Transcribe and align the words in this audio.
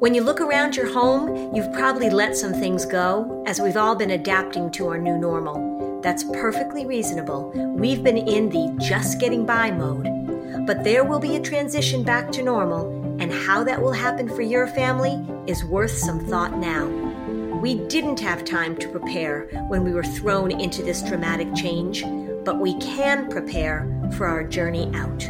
When 0.00 0.14
you 0.14 0.22
look 0.22 0.40
around 0.40 0.76
your 0.76 0.90
home, 0.90 1.54
you've 1.54 1.74
probably 1.74 2.08
let 2.08 2.34
some 2.34 2.54
things 2.54 2.86
go, 2.86 3.44
as 3.46 3.60
we've 3.60 3.76
all 3.76 3.94
been 3.94 4.12
adapting 4.12 4.70
to 4.70 4.88
our 4.88 4.96
new 4.96 5.18
normal. 5.18 6.00
That's 6.00 6.24
perfectly 6.24 6.86
reasonable. 6.86 7.50
We've 7.76 8.02
been 8.02 8.16
in 8.16 8.48
the 8.48 8.74
just 8.80 9.20
getting 9.20 9.44
by 9.44 9.70
mode. 9.70 10.08
But 10.66 10.84
there 10.84 11.04
will 11.04 11.18
be 11.18 11.36
a 11.36 11.40
transition 11.42 12.02
back 12.02 12.32
to 12.32 12.42
normal, 12.42 12.88
and 13.20 13.30
how 13.30 13.62
that 13.64 13.82
will 13.82 13.92
happen 13.92 14.26
for 14.26 14.40
your 14.40 14.68
family 14.68 15.22
is 15.46 15.66
worth 15.66 15.90
some 15.90 16.26
thought 16.28 16.56
now. 16.56 16.86
We 17.60 17.74
didn't 17.88 18.20
have 18.20 18.42
time 18.46 18.78
to 18.78 18.88
prepare 18.88 19.48
when 19.68 19.84
we 19.84 19.92
were 19.92 20.02
thrown 20.02 20.50
into 20.50 20.82
this 20.82 21.02
dramatic 21.02 21.54
change, 21.54 22.04
but 22.46 22.58
we 22.58 22.78
can 22.78 23.28
prepare 23.28 23.86
for 24.16 24.26
our 24.26 24.44
journey 24.44 24.90
out. 24.94 25.20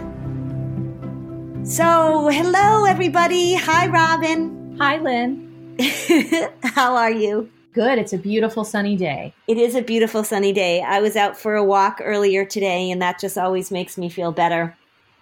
So, 1.67 2.29
hello, 2.29 2.85
everybody. 2.85 3.55
Hi, 3.55 3.89
Robin. 3.89 4.60
Hi, 4.81 4.97
Lynn. 4.97 5.77
How 6.63 6.97
are 6.97 7.11
you? 7.11 7.51
Good. 7.75 7.99
It's 7.99 8.15
a 8.15 8.19
beautiful 8.19 8.65
sunny 8.65 8.97
day. 8.97 9.35
It 9.47 9.59
is 9.59 9.75
a 9.75 9.83
beautiful 9.83 10.25
sunny 10.25 10.55
day. 10.55 10.81
I 10.81 11.01
was 11.01 11.17
out 11.17 11.37
for 11.37 11.55
a 11.55 11.63
walk 11.63 12.01
earlier 12.03 12.47
today, 12.47 12.91
and 12.91 13.03
that 13.03 13.21
just 13.21 13.37
always 13.37 13.71
makes 13.71 13.99
me 13.99 14.09
feel 14.09 14.33
better. 14.33 14.75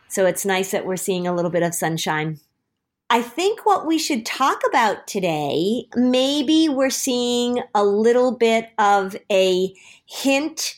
So 0.07 0.27
it's 0.27 0.47
nice 0.47 0.71
that 0.71 0.87
we're 0.87 0.97
seeing 0.97 1.27
a 1.27 1.35
little 1.35 1.51
bit 1.51 1.65
of 1.65 1.75
sunshine. 1.75 2.39
I 3.11 3.21
think 3.21 3.67
what 3.67 3.85
we 3.85 3.99
should 3.99 4.25
talk 4.25 4.61
about 4.69 5.09
today, 5.09 5.89
maybe 5.97 6.69
we're 6.69 6.89
seeing 6.89 7.61
a 7.75 7.85
little 7.85 8.37
bit 8.37 8.71
of 8.79 9.17
a 9.29 9.75
hint 10.07 10.77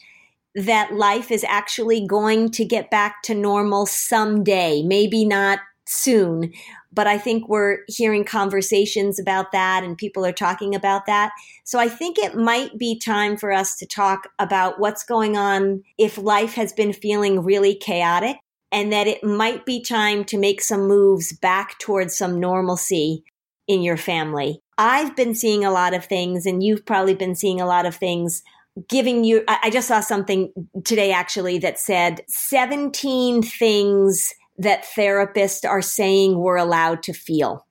that 0.55 0.95
life 0.95 1.31
is 1.31 1.45
actually 1.45 2.07
going 2.07 2.51
to 2.53 2.65
get 2.65 2.91
back 2.91 3.23
to 3.25 3.35
normal 3.35 3.85
someday, 3.85 4.83
maybe 4.83 5.27
not 5.27 5.59
soon 5.91 6.53
but 6.93 7.07
I 7.07 7.19
think 7.19 7.49
we're 7.49 7.79
hearing 7.87 8.25
conversations 8.25 9.19
about 9.19 9.53
that 9.53 9.85
and 9.85 9.97
people 9.97 10.25
are 10.27 10.33
talking 10.33 10.75
about 10.75 11.07
that. 11.07 11.31
So 11.65 11.79
I 11.79 11.89
think 11.89 12.19
it 12.19 12.35
might 12.35 12.79
be 12.79 12.99
time 12.99 13.37
for 13.37 13.53
us 13.53 13.77
to 13.77 13.87
talk 13.87 14.29
about 14.39 14.81
what's 14.81 15.05
going 15.05 15.37
on 15.37 15.83
if 15.99 16.19
life 16.19 16.55
has 16.55 16.73
been 16.73 16.93
feeling 16.93 17.45
really 17.45 17.75
chaotic 17.75 18.37
and 18.73 18.93
that 18.93 19.07
it 19.07 19.23
might 19.23 19.67
be 19.67 19.83
time 19.83 20.25
to 20.25 20.39
make 20.39 20.61
some 20.61 20.87
moves 20.87 21.33
back 21.33 21.79
towards 21.79 22.17
some 22.17 22.41
normalcy 22.41 23.25
in 23.69 23.83
your 23.83 23.97
family. 23.97 24.61
I've 24.79 25.15
been 25.15 25.35
seeing 25.35 25.65
a 25.65 25.71
lot 25.71 25.95
of 25.95 26.05
things 26.05 26.47
and 26.47 26.63
you've 26.63 26.87
probably 26.87 27.15
been 27.15 27.35
seeing 27.35 27.61
a 27.61 27.67
lot 27.67 27.87
of 27.87 27.95
things 27.95 28.43
giving 28.89 29.25
you 29.25 29.43
I 29.49 29.69
just 29.69 29.89
saw 29.89 30.01
something 30.01 30.53
today 30.85 31.11
actually 31.11 31.59
that 31.59 31.79
said 31.79 32.23
17 32.29 33.43
things 33.43 34.33
that 34.61 34.85
therapists 34.85 35.69
are 35.69 35.83
saying 35.83 36.39
we're 36.39 36.57
allowed 36.57 37.03
to 37.05 37.15
feel. 37.15 37.67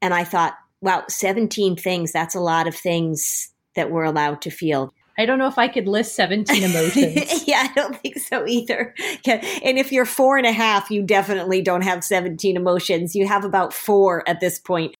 And 0.00 0.14
I 0.14 0.24
thought, 0.24 0.54
wow, 0.80 1.04
17 1.08 1.76
things, 1.76 2.12
that's 2.12 2.34
a 2.34 2.40
lot 2.40 2.66
of 2.66 2.74
things 2.74 3.50
that 3.76 3.90
we're 3.90 4.04
allowed 4.04 4.40
to 4.42 4.50
feel. 4.50 4.92
I 5.18 5.26
don't 5.26 5.38
know 5.38 5.46
if 5.46 5.58
I 5.58 5.68
could 5.68 5.86
list 5.86 6.16
17 6.16 6.62
emotions. 6.62 7.46
yeah, 7.46 7.68
I 7.68 7.72
don't 7.74 7.96
think 8.00 8.18
so 8.18 8.46
either. 8.46 8.94
And 9.26 9.78
if 9.78 9.92
you're 9.92 10.06
four 10.06 10.38
and 10.38 10.46
a 10.46 10.52
half, 10.52 10.90
you 10.90 11.02
definitely 11.02 11.60
don't 11.60 11.82
have 11.82 12.02
17 12.02 12.56
emotions. 12.56 13.14
You 13.14 13.28
have 13.28 13.44
about 13.44 13.74
four 13.74 14.28
at 14.28 14.40
this 14.40 14.58
point. 14.58 14.94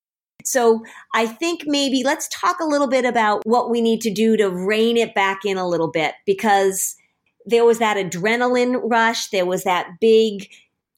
So 0.44 0.84
I 1.14 1.26
think 1.26 1.62
maybe 1.64 2.02
let's 2.04 2.28
talk 2.28 2.60
a 2.60 2.66
little 2.66 2.86
bit 2.86 3.06
about 3.06 3.46
what 3.46 3.70
we 3.70 3.80
need 3.80 4.02
to 4.02 4.12
do 4.12 4.36
to 4.36 4.50
rein 4.50 4.98
it 4.98 5.14
back 5.14 5.40
in 5.46 5.56
a 5.56 5.66
little 5.66 5.90
bit 5.90 6.14
because 6.26 6.96
there 7.46 7.64
was 7.64 7.78
that 7.78 7.96
adrenaline 7.96 8.78
rush. 8.84 9.30
There 9.30 9.46
was 9.46 9.64
that 9.64 9.88
big 10.00 10.48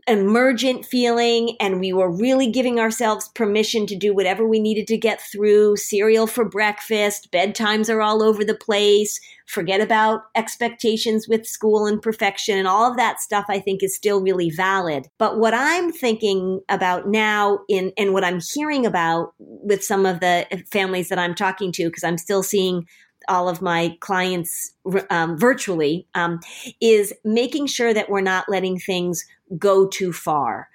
emergent 0.09 0.85
feeling 0.85 1.57
and 1.59 1.81
we 1.81 1.93
were 1.93 2.11
really 2.11 2.51
giving 2.51 2.79
ourselves 2.79 3.29
permission 3.31 3.87
to 3.87 3.97
do 3.97 4.15
whatever 4.15 4.47
we 4.47 4.61
needed 4.61 4.87
to 4.87 4.97
get 4.97 5.21
through 5.21 5.77
cereal 5.77 6.29
for 6.29 6.45
breakfast 6.45 7.29
bedtimes 7.33 7.93
are 7.93 8.01
all 8.01 8.23
over 8.23 8.45
the 8.45 8.55
place 8.55 9.21
forget 9.47 9.81
about 9.81 10.23
expectations 10.37 11.27
with 11.29 11.47
school 11.47 11.87
and 11.87 12.01
perfection 12.03 12.57
and 12.57 12.69
all 12.69 12.89
of 12.89 12.97
that 12.97 13.21
stuff 13.21 13.45
i 13.49 13.59
think 13.59 13.83
is 13.83 13.95
still 13.97 14.21
really 14.21 14.51
valid. 14.51 15.09
But 15.19 15.39
what 15.39 15.55
i'm 15.55 15.93
thinking 15.93 16.61
about 16.69 17.09
now 17.09 17.61
in 17.69 17.93
and 17.99 18.13
what 18.13 18.25
i'm 18.25 18.41
hearing 18.55 18.87
about 18.87 19.35
with 19.39 19.83
some 19.83 20.07
of 20.07 20.21
the 20.21 20.47
families 20.71 21.09
that 21.09 21.19
i'm 21.19 21.35
talking 21.35 21.73
to 21.73 21.87
because 21.87 22.05
i'm 22.05 22.19
still 22.19 22.43
seeing 22.43 22.87
all 23.29 23.49
of 23.49 23.63
my 23.63 23.97
clients 24.01 24.73
um, 25.11 25.39
virtually 25.39 26.07
um, 26.15 26.41
is 26.81 27.13
making 27.25 27.67
sure 27.67 27.93
that 27.95 28.11
we're 28.11 28.21
not 28.21 28.49
letting 28.49 28.79
things 28.79 29.25
go 29.59 29.87
too 29.87 30.13
far. 30.13 30.69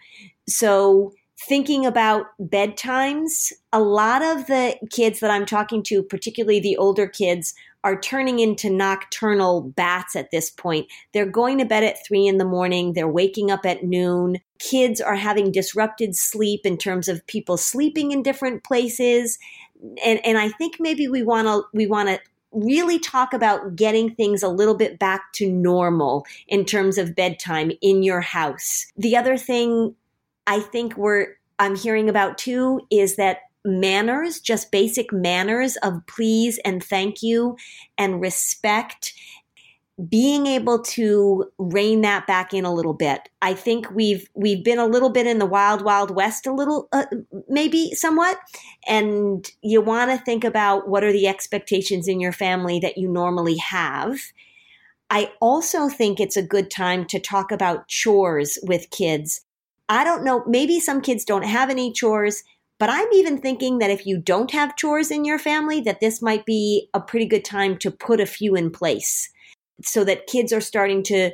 So, 0.48 1.14
thinking 1.48 1.86
about 1.86 2.28
bedtimes, 2.40 3.52
a 3.74 3.80
lot 3.80 4.22
of 4.22 4.46
the 4.46 4.78
kids 4.92 5.20
that 5.22 5.32
I'm 5.32 5.46
talking 5.46 5.82
to, 5.84 6.04
particularly 6.04 6.60
the 6.60 6.78
older 6.78 7.08
kids, 7.08 7.56
are 7.84 8.00
turning 8.00 8.40
into 8.40 8.70
nocturnal 8.70 9.62
bats 9.62 10.16
at 10.16 10.30
this 10.32 10.50
point. 10.50 10.88
They're 11.14 11.26
going 11.26 11.58
to 11.58 11.66
bed 11.66 11.84
at 11.84 12.06
three 12.06 12.28
in 12.28 12.38
the 12.38 12.46
morning, 12.46 12.94
they're 12.94 13.08
waking 13.08 13.50
up 13.50 13.66
at 13.66 13.84
noon. 13.84 14.38
Kids 14.60 15.02
are 15.02 15.16
having 15.16 15.52
disrupted 15.52 16.16
sleep 16.16 16.62
in 16.64 16.78
terms 16.78 17.08
of 17.08 17.26
people 17.26 17.58
sleeping 17.58 18.12
in 18.12 18.22
different 18.22 18.64
places. 18.64 19.40
And, 20.06 20.24
and 20.24 20.38
I 20.38 20.50
think 20.50 20.76
maybe 20.80 21.08
we 21.08 21.24
want 21.24 21.48
to 21.48 21.64
we 21.74 21.88
want 21.88 22.10
to 22.10 22.20
really 22.52 23.00
talk 23.00 23.34
about 23.34 23.76
getting 23.76 24.14
things 24.16 24.44
a 24.44 24.50
little 24.50 24.76
bit 24.76 25.00
back 25.00 25.32
to 25.34 25.52
normal 25.52 26.26
in 26.48 26.66
terms 26.66 26.98
of 26.98 27.16
bedtime 27.16 27.72
in 27.82 28.04
your 28.04 28.22
house. 28.22 28.88
The 28.98 29.16
other 29.16 29.38
thing 29.38 29.96
I 30.48 30.60
think 30.60 30.98
we're 30.98 31.36
I'm 31.60 31.76
hearing 31.76 32.10
about 32.10 32.38
too 32.38 32.82
is 32.90 33.18
that 33.18 33.42
manners, 33.64 34.40
just 34.40 34.72
basic 34.72 35.14
manners 35.14 35.78
of 35.78 36.02
please 36.08 36.60
and 36.66 36.84
thank 36.84 37.22
you 37.22 37.56
and 37.98 38.20
respect 38.20 39.14
being 40.10 40.48
able 40.48 40.82
to 40.82 41.46
rein 41.58 42.02
that 42.02 42.26
back 42.26 42.54
in 42.54 42.66
a 42.66 42.74
little 42.74 42.94
bit. 42.94 43.30
I 43.42 43.54
think 43.54 43.92
we've 43.92 44.28
we've 44.34 44.64
been 44.64 44.80
a 44.80 44.86
little 44.86 45.10
bit 45.10 45.28
in 45.28 45.40
the 45.40 45.46
wild 45.46 45.84
wild 45.84 46.16
west 46.16 46.48
a 46.48 46.54
little 46.54 46.88
uh, 46.92 47.06
maybe 47.48 47.92
somewhat 47.94 48.40
and 48.88 49.50
you 49.62 49.82
want 49.82 50.10
to 50.12 50.24
think 50.24 50.44
about 50.44 50.88
what 50.88 51.04
are 51.04 51.12
the 51.12 51.28
expectations 51.28 52.08
in 52.08 52.20
your 52.20 52.32
family 52.32 52.80
that 52.80 52.98
you 52.98 53.08
normally 53.08 53.58
have. 53.58 54.18
I 55.10 55.32
also 55.42 55.90
think 55.90 56.20
it's 56.20 56.38
a 56.38 56.42
good 56.42 56.72
time 56.72 57.06
to 57.08 57.20
talk 57.20 57.52
about 57.52 57.88
chores 57.90 58.58
with 58.64 58.90
kids. 58.92 59.42
I 59.90 60.06
don't 60.06 60.24
know, 60.24 60.44
maybe 60.48 60.80
some 60.80 61.02
kids 61.02 61.26
don't 61.26 61.44
have 61.44 61.70
any 61.70 61.92
chores, 61.92 62.44
but 62.80 62.90
I'm 62.90 63.12
even 63.14 63.38
thinking 63.38 63.80
that 63.80 63.92
if 63.92 64.06
you 64.06 64.18
don't 64.18 64.52
have 64.52 64.78
chores 64.78 65.12
in 65.12 65.26
your 65.26 65.38
family 65.38 65.82
that 65.82 66.00
this 66.00 66.22
might 66.22 66.46
be 66.46 66.88
a 66.94 67.02
pretty 67.02 67.26
good 67.26 67.44
time 67.44 67.78
to 67.80 67.92
put 67.92 68.22
a 68.22 68.26
few 68.26 68.56
in 68.56 68.72
place 68.72 69.30
so 69.84 70.04
that 70.04 70.28
kids 70.28 70.54
are 70.54 70.62
starting 70.62 71.04
to 71.04 71.32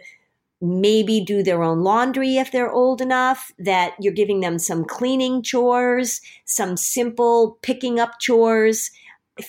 maybe 0.59 1.23
do 1.23 1.43
their 1.43 1.61
own 1.61 1.81
laundry 1.81 2.37
if 2.37 2.51
they're 2.51 2.71
old 2.71 3.01
enough, 3.01 3.51
that 3.59 3.93
you're 3.99 4.13
giving 4.13 4.39
them 4.39 4.57
some 4.57 4.83
cleaning 4.85 5.43
chores, 5.43 6.19
some 6.45 6.75
simple 6.75 7.59
picking 7.61 7.99
up 7.99 8.19
chores, 8.19 8.89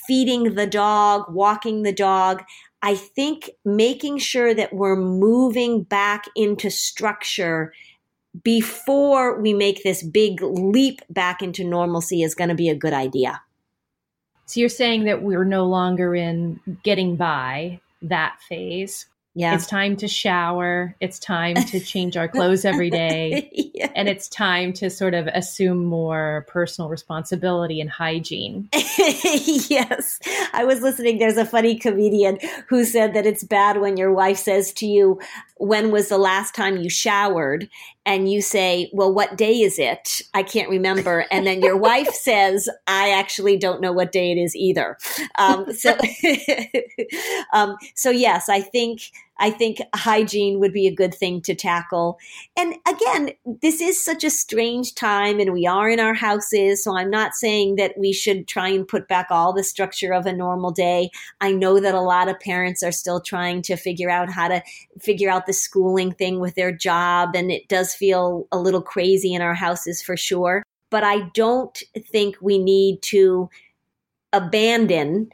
feeding 0.06 0.55
the 0.55 0.67
dog, 0.67 1.25
walking 1.32 1.82
the 1.82 1.93
dog. 1.93 2.43
I 2.82 2.94
think 2.94 3.50
making 3.64 4.19
sure 4.19 4.55
that 4.55 4.75
we're 4.75 4.96
moving 4.96 5.82
back 5.82 6.25
into 6.37 6.70
structure 6.70 7.73
before 8.44 9.41
we 9.41 9.55
make 9.55 9.82
this 9.82 10.02
big 10.02 10.43
leap 10.43 11.00
back 11.08 11.43
into 11.43 11.64
normalcy 11.64 12.23
is 12.23 12.34
going 12.34 12.50
to 12.50 12.55
be 12.55 12.69
a 12.69 12.75
good 12.75 12.93
idea. 12.93 13.41
So 14.44 14.61
you're 14.61 14.69
saying 14.69 15.05
that 15.05 15.23
we're 15.23 15.44
no 15.44 15.67
longer 15.67 16.14
in 16.14 16.61
getting 16.82 17.17
by, 17.17 17.81
that 18.03 18.39
phase. 18.49 19.06
Yeah. 19.35 19.55
It's 19.55 19.67
time 19.67 19.95
to 19.99 20.09
shower. 20.09 20.97
It's 21.00 21.21
time 21.21 21.55
to 21.55 21.79
change 21.79 22.17
our 22.17 22.27
clothes 22.29 22.65
every 22.65 22.91
day. 22.91 23.49
yes. 23.53 23.93
And 23.95 24.09
it's 24.09 24.29
time 24.29 24.73
to 24.75 24.91
sort 24.91 25.15
of 25.15 25.29
assume 25.29 25.85
more 25.85 26.45
personal 26.49 26.91
responsibility 26.91 27.81
and 27.81 27.89
hygiene. 27.89 28.69
yes. 28.75 30.19
I 30.53 30.65
was 30.65 30.81
listening. 30.81 31.19
There's 31.19 31.37
a 31.37 31.47
funny 31.47 31.79
comedian 31.79 32.39
who 32.69 32.85
said 32.85 33.15
that 33.15 33.27
it's 33.27 33.45
bad 33.45 33.81
when 33.81 33.97
your 33.97 34.12
wife 34.12 34.39
says 34.39 34.73
to 34.73 34.87
you, 34.87 35.21
When 35.56 35.93
was 35.93 36.09
the 36.09 36.19
last 36.19 36.56
time 36.56 36.79
you 36.79 36.91
showered? 36.91 37.69
And 38.08 38.32
you 38.32 38.40
say, 38.40 38.90
Well, 38.94 39.12
what 39.12 39.37
day 39.37 39.60
is 39.60 39.78
it? 39.78 40.22
I 40.32 40.43
can't 40.43 40.70
remember. 40.70 41.26
And 41.31 41.46
then 41.46 41.60
your 41.60 41.76
wife 41.76 42.08
says, 42.14 42.66
I 42.87 43.10
actually 43.10 43.58
don't 43.58 43.82
know 43.82 43.93
what 43.93 44.12
day 44.12 44.32
it 44.32 44.38
is 44.38 44.56
either. 44.56 44.96
Um, 45.38 45.70
so, 45.75 45.96
um, 47.52 47.76
so 47.94 48.10
yes, 48.10 48.49
I 48.49 48.62
think 48.62 49.02
I 49.38 49.50
think 49.50 49.79
hygiene 49.94 50.58
would 50.61 50.73
be 50.73 50.87
a 50.87 50.94
good 50.94 51.14
thing 51.14 51.40
to 51.43 51.55
tackle. 51.55 52.19
And 52.56 52.75
again, 52.87 53.31
this 53.62 53.81
is 53.81 54.02
such 54.05 54.25
a 54.25 54.31
strange 54.31 54.94
time 54.94 55.38
and 55.38 55.52
we 55.52 55.67
are 55.67 55.88
in 55.88 56.00
our 56.00 56.14
houses. 56.14 56.82
So 56.82 56.96
I'm 56.96 57.11
not 57.11 57.35
saying 57.35 57.76
that 57.76 57.96
we 57.96 58.12
should 58.12 58.49
try 58.49 58.69
and 58.69 58.87
put 58.87 59.08
back 59.08 59.29
all 59.31 59.52
the 59.52 59.62
structure 59.62 60.12
of 60.12 60.26
a 60.26 60.32
normal 60.32 60.70
day. 60.70 61.11
I 61.40 61.52
know 61.52 61.81
that 61.81 61.94
a 61.94 62.00
lot 62.00 62.29
of 62.29 62.40
parents 62.40 62.82
are 62.82 62.93
still 62.93 63.20
trying 63.20 63.62
to 63.62 63.76
figure 63.76 64.11
out 64.11 64.31
how 64.31 64.49
to 64.49 64.62
figure 65.00 65.31
out 65.31 65.46
the 65.46 65.52
schooling 65.52 66.12
thing 66.12 66.41
with 66.41 66.55
their 66.55 66.73
job. 66.73 67.31
And 67.34 67.50
it 67.50 67.69
does 67.69 67.94
feel 67.94 68.49
a 68.50 68.58
little 68.58 68.82
crazy 68.82 69.34
in 69.34 69.43
our 69.43 69.55
houses 69.55 70.02
for 70.02 70.17
sure. 70.17 70.62
But 70.91 71.05
I 71.05 71.29
don't 71.34 71.81
think 72.11 72.37
we 72.41 72.58
need 72.58 73.02
to 73.02 73.50
abandon 74.32 75.31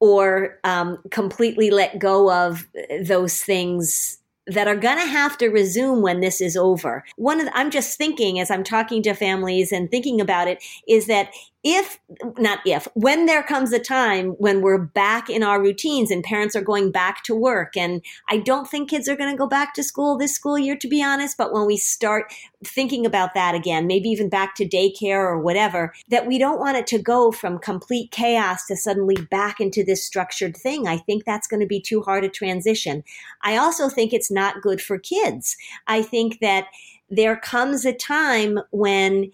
or 0.00 0.58
um, 0.64 0.98
completely 1.10 1.70
let 1.70 1.98
go 1.98 2.32
of 2.32 2.66
those 3.04 3.40
things 3.40 4.18
that 4.46 4.66
are 4.66 4.76
going 4.76 4.98
to 4.98 5.06
have 5.06 5.38
to 5.38 5.48
resume 5.48 6.02
when 6.02 6.20
this 6.20 6.40
is 6.40 6.56
over. 6.56 7.04
One 7.16 7.38
of 7.38 7.46
the, 7.46 7.56
I'm 7.56 7.70
just 7.70 7.96
thinking 7.96 8.40
as 8.40 8.50
I'm 8.50 8.64
talking 8.64 9.02
to 9.04 9.14
families 9.14 9.70
and 9.70 9.90
thinking 9.90 10.20
about 10.20 10.48
it 10.48 10.62
is 10.88 11.06
that 11.06 11.30
if 11.62 11.98
not 12.38 12.60
if 12.64 12.88
when 12.94 13.26
there 13.26 13.42
comes 13.42 13.72
a 13.72 13.78
time 13.78 14.30
when 14.38 14.62
we're 14.62 14.78
back 14.78 15.28
in 15.28 15.42
our 15.42 15.60
routines 15.60 16.10
and 16.10 16.24
parents 16.24 16.56
are 16.56 16.62
going 16.62 16.90
back 16.90 17.22
to 17.22 17.34
work 17.34 17.76
and 17.76 18.02
i 18.30 18.38
don't 18.38 18.68
think 18.68 18.88
kids 18.88 19.08
are 19.08 19.16
going 19.16 19.30
to 19.30 19.36
go 19.36 19.46
back 19.46 19.74
to 19.74 19.82
school 19.82 20.16
this 20.16 20.34
school 20.34 20.58
year 20.58 20.76
to 20.76 20.88
be 20.88 21.02
honest 21.02 21.36
but 21.36 21.52
when 21.52 21.66
we 21.66 21.76
start 21.76 22.32
thinking 22.64 23.04
about 23.04 23.34
that 23.34 23.54
again 23.54 23.86
maybe 23.86 24.08
even 24.08 24.28
back 24.28 24.54
to 24.54 24.66
daycare 24.66 25.18
or 25.18 25.38
whatever 25.38 25.92
that 26.08 26.26
we 26.26 26.38
don't 26.38 26.60
want 26.60 26.78
it 26.78 26.86
to 26.86 26.98
go 26.98 27.30
from 27.30 27.58
complete 27.58 28.10
chaos 28.10 28.64
to 28.66 28.76
suddenly 28.76 29.16
back 29.30 29.60
into 29.60 29.84
this 29.84 30.04
structured 30.04 30.56
thing 30.56 30.86
i 30.86 30.96
think 30.96 31.24
that's 31.24 31.46
going 31.46 31.60
to 31.60 31.66
be 31.66 31.80
too 31.80 32.00
hard 32.00 32.24
a 32.24 32.28
transition. 32.28 33.04
I 33.42 33.56
also 33.56 33.88
think 33.88 34.12
it's 34.12 34.30
not 34.30 34.62
good 34.62 34.80
for 34.80 34.98
kids. 34.98 35.56
I 35.86 36.02
think 36.02 36.40
that 36.40 36.66
there 37.10 37.36
comes 37.36 37.84
a 37.84 37.92
time 37.92 38.60
when 38.70 39.32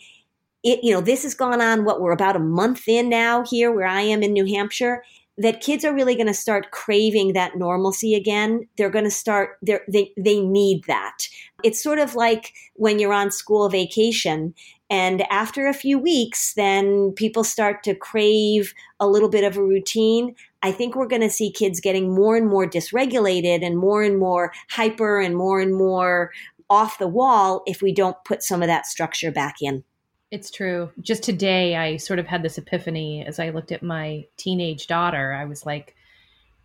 it, 0.66 0.82
you 0.82 0.92
know, 0.92 1.00
this 1.00 1.22
has 1.22 1.32
gone 1.32 1.60
on 1.60 1.84
what 1.84 2.00
we're 2.00 2.10
about 2.10 2.34
a 2.34 2.40
month 2.40 2.88
in 2.88 3.08
now 3.08 3.44
here 3.44 3.70
where 3.70 3.86
I 3.86 4.00
am 4.00 4.24
in 4.24 4.32
New 4.32 4.44
Hampshire 4.44 5.04
that 5.38 5.60
kids 5.60 5.84
are 5.84 5.94
really 5.94 6.16
going 6.16 6.26
to 6.26 6.34
start 6.34 6.72
craving 6.72 7.34
that 7.34 7.56
normalcy 7.56 8.16
again. 8.16 8.66
They're 8.76 8.90
going 8.90 9.04
to 9.04 9.10
start, 9.10 9.58
they, 9.62 10.12
they 10.16 10.40
need 10.40 10.82
that. 10.88 11.28
It's 11.62 11.80
sort 11.80 12.00
of 12.00 12.16
like 12.16 12.52
when 12.74 12.98
you're 12.98 13.12
on 13.12 13.30
school 13.30 13.68
vacation 13.68 14.54
and 14.90 15.22
after 15.30 15.68
a 15.68 15.74
few 15.74 16.00
weeks, 16.00 16.54
then 16.54 17.12
people 17.12 17.44
start 17.44 17.84
to 17.84 17.94
crave 17.94 18.74
a 18.98 19.06
little 19.06 19.28
bit 19.28 19.44
of 19.44 19.56
a 19.56 19.62
routine. 19.62 20.34
I 20.62 20.72
think 20.72 20.96
we're 20.96 21.06
going 21.06 21.22
to 21.22 21.30
see 21.30 21.52
kids 21.52 21.80
getting 21.80 22.12
more 22.12 22.36
and 22.36 22.48
more 22.48 22.66
dysregulated 22.66 23.64
and 23.64 23.78
more 23.78 24.02
and 24.02 24.18
more 24.18 24.52
hyper 24.70 25.20
and 25.20 25.36
more 25.36 25.60
and 25.60 25.76
more 25.76 26.32
off 26.68 26.98
the 26.98 27.06
wall 27.06 27.62
if 27.66 27.82
we 27.82 27.92
don't 27.92 28.16
put 28.24 28.42
some 28.42 28.62
of 28.62 28.68
that 28.68 28.86
structure 28.86 29.30
back 29.30 29.56
in. 29.60 29.84
It's 30.30 30.50
true. 30.50 30.90
Just 31.00 31.22
today, 31.22 31.76
I 31.76 31.98
sort 31.98 32.18
of 32.18 32.26
had 32.26 32.42
this 32.42 32.58
epiphany 32.58 33.24
as 33.24 33.38
I 33.38 33.50
looked 33.50 33.72
at 33.72 33.82
my 33.82 34.26
teenage 34.36 34.86
daughter. 34.86 35.32
I 35.32 35.44
was 35.44 35.64
like, 35.64 35.94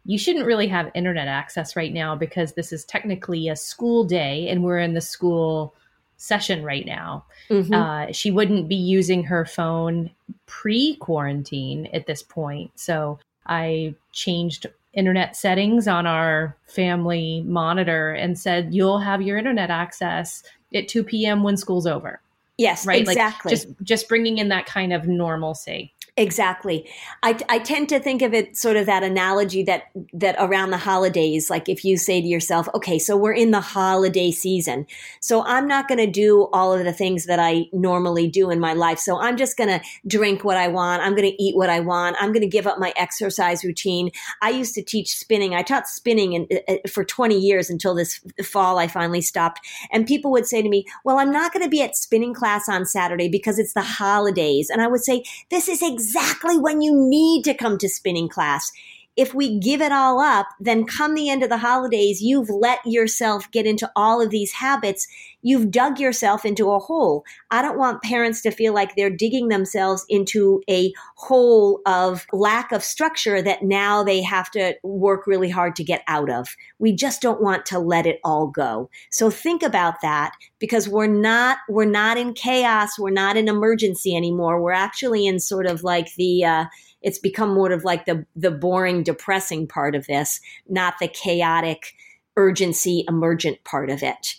you 0.04 0.18
shouldn't 0.18 0.48
really 0.48 0.68
have 0.68 0.90
internet 0.96 1.28
access 1.28 1.75
right 1.75 1.94
now 1.94 2.16
because 2.16 2.54
this 2.54 2.74
is 2.74 2.84
technically 2.86 3.48
a 3.48 3.56
school 3.56 4.04
day 4.04 4.50
and 4.50 4.63
we're 4.63 4.80
in 4.80 4.96
the 4.96 5.02
school 5.02 5.75
session 6.18 6.63
right 6.63 6.86
now. 6.86 7.25
Mm-hmm. 7.50 7.74
Uh, 7.74 8.12
she 8.12 8.31
wouldn't 8.31 8.68
be 8.68 8.75
using 8.75 9.24
her 9.24 9.46
phone 9.46 10.10
pre 10.48 10.96
quarantine 10.96 11.88
at 11.94 12.07
this 12.07 12.24
point. 12.24 12.72
So 12.75 13.19
I 13.46 13.94
changed 14.12 14.66
internet 14.94 15.36
settings 15.36 15.88
on 15.88 16.07
our 16.07 16.57
family 16.66 17.44
monitor 17.46 18.12
and 18.12 18.38
said, 18.38 18.74
you'll 18.74 19.00
have 19.00 19.22
your 19.22 19.38
internet 19.38 19.69
access 19.69 20.44
at 20.74 20.88
2 20.88 21.04
p.m. 21.04 21.44
when 21.44 21.57
school's 21.57 21.88
over. 21.88 22.22
Yes, 22.62 22.86
right. 22.86 23.02
Exactly. 23.02 23.50
Like 23.50 23.60
just 23.60 23.68
just 23.81 24.08
bringing 24.08 24.38
in 24.38 24.50
that 24.50 24.68
kind 24.68 24.94
of 24.94 25.08
normalcy. 25.08 25.96
Exactly. 26.18 26.90
I, 27.24 27.40
I 27.48 27.60
tend 27.60 27.88
to 27.90 28.00
think 28.00 28.22
of 28.22 28.34
it 28.34 28.58
sort 28.58 28.75
of 28.75 28.86
that 28.86 29.02
analogy 29.02 29.63
that 29.63 29.84
that 30.12 30.36
around 30.40 30.72
the 30.72 30.78
holidays, 30.78 31.50
like 31.50 31.69
if 31.69 31.86
you 31.86 31.96
say 31.96 32.19
to 32.19 32.28
yourself, 32.28 32.68
okay, 32.75 33.00
so 33.00 33.16
we're 33.16 33.31
in 33.31 33.52
the 33.52 33.62
holiday 33.62 34.30
season. 34.30 34.88
So 35.22 35.42
I'm 35.46 35.69
not 35.69 35.88
going 35.88 36.00
to 36.00 36.12
do 36.12 36.50
all 36.52 36.74
of 36.74 36.84
the 36.84 36.92
things 36.92 37.28
that 37.28 37.40
I 37.40 37.68
normally 37.72 38.28
do 38.28 38.52
in 38.52 38.60
my 38.60 38.74
life. 38.74 39.00
So 39.00 39.22
I'm 39.22 39.38
just 39.38 39.56
going 39.56 39.69
to 39.69 39.81
drink 40.06 40.44
what 40.44 40.58
I 40.58 40.68
want. 40.68 41.02
I'm 41.02 41.16
going 41.16 41.31
to 41.31 41.42
eat 41.42 41.56
what 41.56 41.69
I 41.69 41.80
want. 41.80 42.18
I'm 42.19 42.34
going 42.34 42.42
to 42.42 42.48
give 42.48 42.68
up 42.68 42.78
my 42.78 42.92
exercise 42.98 43.64
routine. 43.64 44.12
I 44.42 44.50
used 44.50 44.75
to 44.75 44.84
teach 44.84 45.16
spinning. 45.16 45.56
I 45.56 45.64
taught 45.64 45.88
spinning 45.88 46.34
in, 46.34 46.48
uh, 46.68 46.75
for 46.90 47.06
20 47.06 47.40
years 47.40 47.69
until 47.69 47.96
this 47.96 48.19
fall 48.44 48.80
I 48.80 48.88
finally 48.88 49.22
stopped. 49.22 49.62
And 49.94 50.06
people 50.06 50.30
would 50.31 50.46
say 50.46 50.62
to 50.62 50.68
me, 50.68 50.86
well, 51.06 51.19
I'm 51.19 51.31
not 51.31 51.54
going 51.54 51.64
to 51.64 51.69
be 51.69 51.81
at 51.81 51.96
spinning 51.96 52.34
class 52.34 52.68
on 52.68 52.86
Saturday 52.86 53.30
because 53.30 53.57
it's 53.57 53.74
the 53.74 53.81
holidays. 53.81 54.69
And 54.69 54.81
I 54.81 54.88
would 54.88 55.06
say, 55.06 55.24
this 55.50 55.69
is 55.69 55.81
exactly 55.81 56.00
exactly 56.01 56.57
when 56.57 56.81
you 56.81 56.95
need 56.95 57.44
to 57.44 57.53
come 57.53 57.77
to 57.77 57.88
spinning 57.88 58.27
class. 58.27 58.71
If 59.18 59.34
we 59.34 59.60
give 59.60 59.81
it 59.81 59.92
all 59.92 60.22
up, 60.22 60.48
then 60.60 60.86
come 60.86 61.16
the 61.16 61.30
end 61.30 61.44
of 61.44 61.50
the 61.50 61.58
holidays, 61.58 62.22
you've 62.22 62.50
let 62.50 62.80
yourself 62.86 63.52
get 63.52 63.66
into 63.66 63.92
all 63.96 64.22
of 64.22 64.30
these 64.30 64.54
habits. 64.54 65.06
You've 65.42 65.69
dug 65.69 66.00
yourself 66.00 66.46
into 66.46 66.72
a 66.72 66.80
hole. 66.80 67.25
I 67.50 67.62
don't 67.62 67.78
want 67.78 68.04
parents 68.04 68.42
to 68.44 68.52
feel 68.52 68.74
like 68.74 68.96
they're 68.96 69.10
digging 69.10 69.50
themselves 69.50 70.06
into 70.08 70.62
a 70.69 70.94
hole 71.16 71.81
of 71.86 72.25
lack 72.31 72.72
of 72.72 72.84
structure 72.84 73.42
that 73.42 73.63
now 73.63 74.04
they 74.04 74.22
have 74.22 74.50
to 74.52 74.75
work 74.84 75.28
really 75.28 75.50
hard 75.50 75.75
to 75.75 75.84
get 75.84 76.04
out 76.07 76.30
of. 76.30 76.56
We 76.80 76.94
just 76.94 77.22
don't 77.22 77.42
want 77.42 77.66
to 77.68 77.80
let 77.80 78.06
it 78.06 78.19
all 78.24 78.48
go. 78.48 78.90
So 79.10 79.30
think 79.30 79.62
about 79.62 79.96
that 80.02 80.34
because 80.60 80.88
we're 80.88 81.07
not 81.07 81.57
we're 81.68 81.86
not 81.86 82.18
in 82.18 82.34
chaos, 82.34 82.98
we're 82.98 83.10
not 83.10 83.36
in 83.36 83.50
emergency 83.50 84.16
anymore. 84.16 84.62
We're 84.62 84.72
actually 84.72 85.25
in 85.28 85.40
sort 85.40 85.66
of 85.66 85.84
like 85.84 86.16
the 86.16 86.46
uh, 86.46 86.66
it's 87.01 87.18
become 87.18 87.53
more 87.53 87.71
of 87.71 87.83
like 87.83 88.06
the 88.06 88.25
the 88.36 88.51
boring, 88.51 89.03
depressing 89.03 89.68
part 89.68 89.95
of 89.95 90.07
this, 90.07 90.39
not 90.69 90.95
the 91.00 91.07
chaotic, 91.07 91.95
urgency, 92.38 93.06
emergent 93.07 93.63
part 93.63 93.89
of 93.89 94.03
it. 94.03 94.36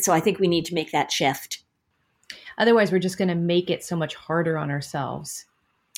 So 0.00 0.12
I 0.12 0.20
think 0.20 0.38
we 0.38 0.48
need 0.48 0.64
to 0.66 0.74
make 0.74 0.92
that 0.92 1.12
shift. 1.12 1.62
Otherwise, 2.58 2.92
we're 2.92 2.98
just 2.98 3.18
going 3.18 3.28
to 3.28 3.34
make 3.34 3.70
it 3.70 3.84
so 3.84 3.96
much 3.96 4.14
harder 4.14 4.56
on 4.58 4.70
ourselves. 4.70 5.46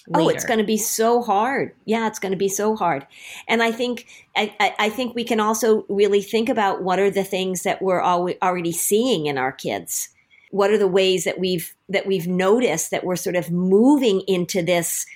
Later. 0.08 0.24
Oh, 0.24 0.28
it's 0.28 0.44
going 0.44 0.58
to 0.58 0.64
be 0.64 0.76
so 0.76 1.20
hard. 1.20 1.72
Yeah, 1.84 2.06
it's 2.06 2.20
going 2.20 2.30
to 2.30 2.38
be 2.38 2.48
so 2.48 2.76
hard. 2.76 3.06
And 3.48 3.60
I 3.60 3.72
think 3.72 4.06
I, 4.36 4.54
I, 4.78 4.88
think 4.88 5.16
we 5.16 5.24
can 5.24 5.40
also 5.40 5.84
really 5.88 6.22
think 6.22 6.48
about 6.48 6.80
what 6.80 7.00
are 7.00 7.10
the 7.10 7.24
things 7.24 7.64
that 7.64 7.82
we're 7.82 8.02
already 8.02 8.70
seeing 8.70 9.26
in 9.26 9.36
our 9.36 9.50
kids. 9.50 10.10
What 10.52 10.70
are 10.70 10.78
the 10.78 10.86
ways 10.86 11.24
that 11.24 11.40
we've 11.40 11.74
that 11.88 12.06
we've 12.06 12.28
noticed 12.28 12.92
that 12.92 13.02
we're 13.02 13.16
sort 13.16 13.34
of 13.34 13.50
moving 13.50 14.20
into 14.28 14.62
this 14.62 15.06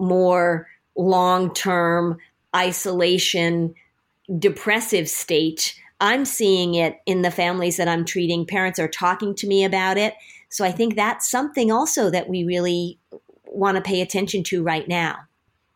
more 0.00 0.68
long 0.96 1.52
term 1.54 2.18
isolation, 2.54 3.74
depressive 4.38 5.08
state. 5.08 5.74
I'm 6.00 6.24
seeing 6.24 6.74
it 6.74 7.00
in 7.06 7.22
the 7.22 7.30
families 7.30 7.76
that 7.76 7.88
I'm 7.88 8.04
treating. 8.04 8.46
Parents 8.46 8.78
are 8.78 8.88
talking 8.88 9.34
to 9.36 9.46
me 9.46 9.64
about 9.64 9.98
it. 9.98 10.14
So 10.48 10.64
I 10.64 10.72
think 10.72 10.96
that's 10.96 11.30
something 11.30 11.70
also 11.70 12.10
that 12.10 12.28
we 12.28 12.44
really 12.44 12.98
want 13.46 13.76
to 13.76 13.82
pay 13.82 14.00
attention 14.00 14.42
to 14.44 14.62
right 14.62 14.88
now. 14.88 15.16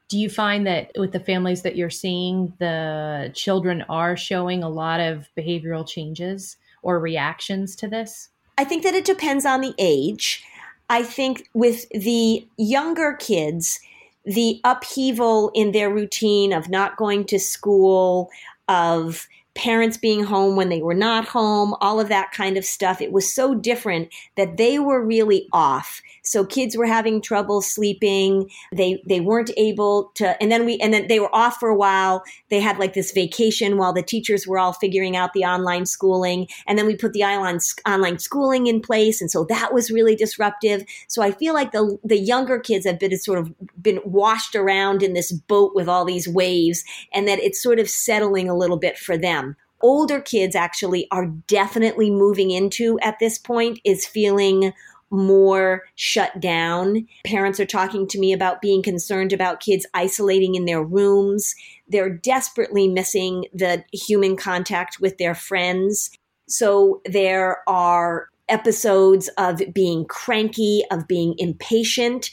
Do 0.09 0.19
you 0.19 0.28
find 0.28 0.66
that 0.66 0.93
with 0.97 1.12
the 1.12 1.21
families 1.21 1.62
that 1.62 1.76
you're 1.76 1.90
seeing, 1.90 2.52
the 2.59 3.31
children 3.35 3.83
are 3.88 4.16
showing 4.16 4.62
a 4.62 4.69
lot 4.69 5.00
of 5.00 5.28
behavioral 5.37 5.87
changes 5.87 6.57
or 6.83 7.00
reactions 7.00 7.75
to 7.76 7.88
this? 7.88 8.28
I 8.59 8.64
think 8.64 8.83
that 8.83 8.95
it 8.95 9.04
depends 9.04 9.47
on 9.47 9.61
the 9.61 9.75
age. 9.78 10.45
I 10.88 11.02
think 11.02 11.49
with 11.54 11.88
the 11.90 12.47
younger 12.57 13.14
kids, 13.14 13.81
the 14.25 14.61
upheaval 14.64 15.50
in 15.54 15.73
their 15.73 15.93
routine 15.93 16.52
of 16.52 16.69
not 16.69 16.97
going 16.97 17.25
to 17.26 17.38
school, 17.38 18.31
of 18.69 19.28
parents 19.54 19.97
being 19.97 20.25
home 20.25 20.57
when 20.57 20.69
they 20.69 20.83
were 20.83 20.95
not 20.95 21.26
home, 21.26 21.75
all 21.81 22.00
of 22.00 22.09
that 22.09 22.33
kind 22.33 22.57
of 22.57 22.64
stuff. 22.64 23.00
It 23.00 23.12
was 23.12 23.33
so 23.33 23.54
different 23.54 24.09
that 24.37 24.57
they 24.57 24.78
were 24.78 25.04
really 25.04 25.49
off. 25.52 26.02
So 26.25 26.45
kids 26.45 26.76
were 26.76 26.87
having 26.87 27.21
trouble 27.21 27.61
sleeping. 27.61 28.50
They 28.73 29.02
they 29.07 29.21
weren't 29.21 29.50
able 29.57 30.11
to 30.16 30.40
and 30.43 30.50
then 30.50 30.64
we 30.64 30.78
and 30.78 30.93
then 30.93 31.07
they 31.09 31.21
were 31.21 31.35
off 31.35 31.59
for 31.59 31.69
a 31.69 31.76
while. 31.76 32.25
They 32.49 32.61
had 32.61 32.78
like 32.78 32.95
this 32.95 33.12
vacation 33.12 33.76
while 33.76 33.93
the 33.93 34.02
teachers 34.02 34.47
were 34.47 34.59
all 34.59 34.73
figuring 34.73 35.16
out 35.16 35.35
the 35.35 35.45
online 35.45 35.87
schooling 35.87 36.49
and 36.66 36.78
then 36.78 36.87
we 36.87 36.97
put 36.97 37.12
the 37.12 37.25
online 37.25 37.61
online 37.87 38.19
schooling 38.19 38.66
in 38.66 38.81
place 38.81 39.21
and 39.21 39.31
so 39.31 39.45
that 39.45 39.73
was 39.73 39.90
really 39.90 40.16
disruptive. 40.16 40.85
So 41.09 41.23
I 41.23 41.31
feel 41.31 41.54
like 41.54 41.73
the 41.73 41.99
the 42.02 42.19
younger 42.19 42.59
kids 42.59 42.87
have 42.87 42.99
been 42.99 43.16
sort 43.19 43.38
of 43.38 43.52
been 43.81 44.00
washed 44.04 44.54
around 44.54 45.02
in 45.02 45.12
this 45.12 45.31
boat 45.31 45.73
with 45.75 45.88
all 45.88 46.04
these 46.04 46.26
waves 46.26 46.85
and 47.12 47.28
that 47.28 47.38
it's 47.38 47.62
sort 47.62 47.78
of 47.78 47.88
settling 47.90 48.49
a 48.49 48.57
little 48.57 48.78
bit 48.78 48.99
for 48.99 49.16
them 49.16 49.57
older 49.85 50.19
kids 50.19 50.57
actually 50.57 51.07
are 51.11 51.26
definitely 51.47 52.11
moving 52.11 52.50
into 52.50 52.99
at 53.00 53.19
this 53.19 53.37
point 53.37 53.78
is 53.85 54.07
feeling 54.07 54.73
more 55.14 55.83
shut 55.94 56.40
down. 56.40 57.06
Parents 57.25 57.61
are 57.61 57.66
talking 57.66 58.06
to 58.09 58.18
me 58.18 58.33
about 58.33 58.61
being 58.61 58.83
concerned 58.83 59.33
about 59.33 59.61
kids 59.61 59.87
isolating 59.94 60.54
in 60.54 60.64
their 60.64 60.83
rooms. 60.83 61.54
They're 61.88 62.11
desperately 62.11 62.88
missing 62.88 63.47
the 63.52 63.85
human 63.92 64.37
contact 64.37 64.99
with 65.00 65.18
their 65.18 65.35
friends. 65.35 66.11
So 66.49 67.00
there 67.04 67.59
are 67.68 68.28
episodes 68.49 69.28
of 69.38 69.62
being 69.73 70.04
cranky, 70.06 70.83
of 70.90 71.09
being 71.09 71.35
impatient. 71.38 72.30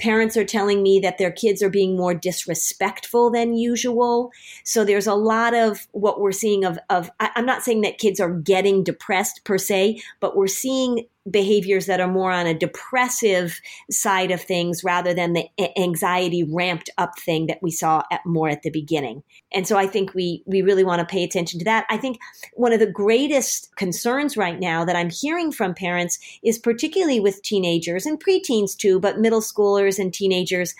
Parents 0.00 0.36
are 0.36 0.44
telling 0.44 0.82
me 0.82 0.98
that 1.00 1.18
their 1.18 1.30
kids 1.30 1.62
are 1.62 1.70
being 1.70 1.96
more 1.96 2.14
disrespectful 2.14 3.30
than 3.30 3.54
usual. 3.54 4.30
So 4.64 4.84
there's 4.84 5.06
a 5.06 5.14
lot 5.14 5.54
of 5.54 5.86
what 5.92 6.20
we're 6.20 6.32
seeing 6.32 6.64
of, 6.64 6.78
of 6.90 7.10
I'm 7.20 7.46
not 7.46 7.62
saying 7.62 7.82
that 7.82 7.98
kids 7.98 8.20
are 8.20 8.32
getting 8.32 8.82
depressed 8.82 9.44
per 9.44 9.56
se, 9.56 10.02
but 10.20 10.36
we're 10.36 10.48
seeing 10.48 11.06
behaviors 11.30 11.86
that 11.86 12.00
are 12.00 12.10
more 12.10 12.30
on 12.30 12.46
a 12.46 12.58
depressive 12.58 13.60
side 13.90 14.30
of 14.30 14.42
things 14.42 14.84
rather 14.84 15.14
than 15.14 15.32
the 15.32 15.48
anxiety 15.78 16.44
ramped 16.44 16.90
up 16.98 17.18
thing 17.18 17.46
that 17.46 17.62
we 17.62 17.70
saw 17.70 18.02
at 18.10 18.24
more 18.26 18.48
at 18.48 18.62
the 18.62 18.70
beginning. 18.70 19.22
And 19.52 19.66
so 19.66 19.76
I 19.76 19.86
think 19.86 20.14
we 20.14 20.42
we 20.46 20.60
really 20.60 20.84
want 20.84 21.00
to 21.00 21.12
pay 21.12 21.24
attention 21.24 21.58
to 21.60 21.64
that. 21.64 21.86
I 21.88 21.96
think 21.96 22.18
one 22.54 22.72
of 22.72 22.80
the 22.80 22.86
greatest 22.86 23.74
concerns 23.76 24.36
right 24.36 24.60
now 24.60 24.84
that 24.84 24.96
I'm 24.96 25.10
hearing 25.10 25.50
from 25.50 25.74
parents 25.74 26.18
is 26.42 26.58
particularly 26.58 27.20
with 27.20 27.42
teenagers 27.42 28.04
and 28.04 28.22
preteens 28.22 28.76
too, 28.76 29.00
but 29.00 29.18
middle 29.18 29.40
schoolers 29.40 29.98
and 29.98 30.12
teenagers 30.12 30.74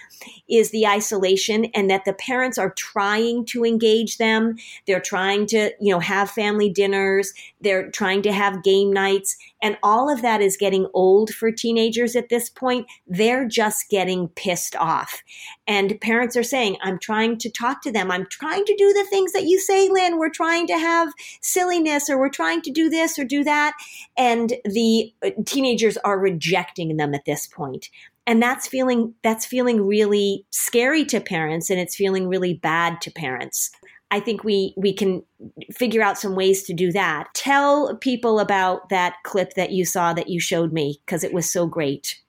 is 0.48 0.70
the 0.70 0.86
isolation 0.86 1.66
and 1.66 1.88
that 1.88 2.04
the 2.04 2.12
parents 2.12 2.58
are 2.58 2.70
trying 2.70 3.46
to 3.46 3.64
engage 3.64 4.18
them. 4.18 4.56
They're 4.86 5.00
trying 5.00 5.46
to, 5.48 5.70
you 5.80 5.92
know, 5.92 6.00
have 6.00 6.30
family 6.30 6.68
dinners, 6.68 7.32
they're 7.60 7.90
trying 7.90 8.22
to 8.22 8.32
have 8.32 8.62
game 8.62 8.92
nights 8.92 9.36
and 9.64 9.78
all 9.82 10.12
of 10.12 10.20
that 10.20 10.42
is 10.42 10.58
getting 10.58 10.86
old 10.92 11.30
for 11.30 11.50
teenagers 11.50 12.14
at 12.14 12.28
this 12.28 12.50
point. 12.50 12.86
They're 13.06 13.48
just 13.48 13.88
getting 13.88 14.28
pissed 14.28 14.76
off. 14.76 15.22
And 15.66 15.98
parents 16.02 16.36
are 16.36 16.42
saying, 16.42 16.76
I'm 16.82 16.98
trying 16.98 17.38
to 17.38 17.50
talk 17.50 17.80
to 17.82 17.90
them. 17.90 18.10
I'm 18.10 18.26
trying 18.26 18.66
to 18.66 18.76
do 18.76 18.92
the 18.92 19.06
things 19.08 19.32
that 19.32 19.44
you 19.44 19.58
say, 19.58 19.88
Lynn. 19.88 20.18
We're 20.18 20.28
trying 20.28 20.66
to 20.66 20.78
have 20.78 21.14
silliness 21.40 22.10
or 22.10 22.18
we're 22.18 22.28
trying 22.28 22.60
to 22.60 22.70
do 22.70 22.90
this 22.90 23.18
or 23.18 23.24
do 23.24 23.42
that. 23.42 23.72
And 24.18 24.52
the 24.66 25.14
uh, 25.24 25.30
teenagers 25.46 25.96
are 25.96 26.18
rejecting 26.18 26.98
them 26.98 27.14
at 27.14 27.24
this 27.24 27.46
point 27.46 27.88
and 28.26 28.42
that's 28.42 28.66
feeling 28.66 29.14
that's 29.22 29.44
feeling 29.44 29.86
really 29.86 30.46
scary 30.50 31.04
to 31.04 31.20
parents 31.20 31.70
and 31.70 31.78
it's 31.78 31.96
feeling 31.96 32.28
really 32.28 32.54
bad 32.54 33.00
to 33.02 33.10
parents 33.10 33.70
I 34.10 34.20
think 34.20 34.44
we 34.44 34.74
we 34.76 34.92
can 34.92 35.24
figure 35.72 36.02
out 36.02 36.18
some 36.18 36.34
ways 36.36 36.62
to 36.64 36.72
do 36.72 36.92
that. 36.92 37.28
Tell 37.34 37.96
people 37.96 38.38
about 38.38 38.88
that 38.90 39.16
clip 39.24 39.54
that 39.54 39.72
you 39.72 39.84
saw 39.84 40.12
that 40.12 40.28
you 40.28 40.40
showed 40.40 40.72
me 40.72 41.00
because 41.04 41.24
it 41.24 41.32
was 41.32 41.50
so 41.50 41.66
great. 41.66 42.20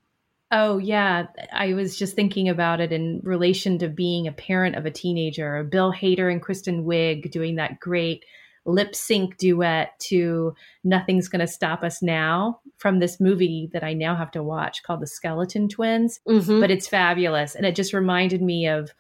Oh 0.52 0.78
yeah, 0.78 1.28
I 1.52 1.74
was 1.74 1.98
just 1.98 2.16
thinking 2.16 2.50
about 2.50 2.80
it 2.80 2.92
in 2.92 3.20
relation 3.24 3.78
to 3.80 3.90
being 3.90 4.28
a 4.28 4.32
parent 4.32 4.76
of 4.76 4.86
a 4.86 4.92
teenager. 4.92 5.64
Bill 5.64 5.92
Hader 5.92 6.32
and 6.32 6.42
Kristen 6.42 6.86
Wiig 6.86 7.32
doing 7.32 7.56
that 7.56 7.80
great 7.80 8.26
lip 8.66 8.96
sync 8.96 9.38
duet 9.38 9.98
to 10.00 10.56
Nothing's 10.84 11.28
Gonna 11.28 11.48
Stop 11.48 11.84
Us 11.84 12.02
Now 12.02 12.60
from 12.78 13.00
this 13.00 13.20
movie 13.20 13.70
that 13.74 13.84
I 13.84 13.94
now 13.94 14.16
have 14.16 14.32
to 14.32 14.44
watch 14.44 14.84
called 14.84 15.02
The 15.02 15.08
Skeleton 15.08 15.70
Twins. 15.70 16.20
Mm-hmm. 16.28 16.60
But 16.60 16.72
it's 16.72 16.88
fabulous. 16.88 17.56
And 17.56 17.66
it 17.66 17.76
just 17.76 17.94
reminded 17.94 18.42
me 18.42 18.68
of 18.68 18.92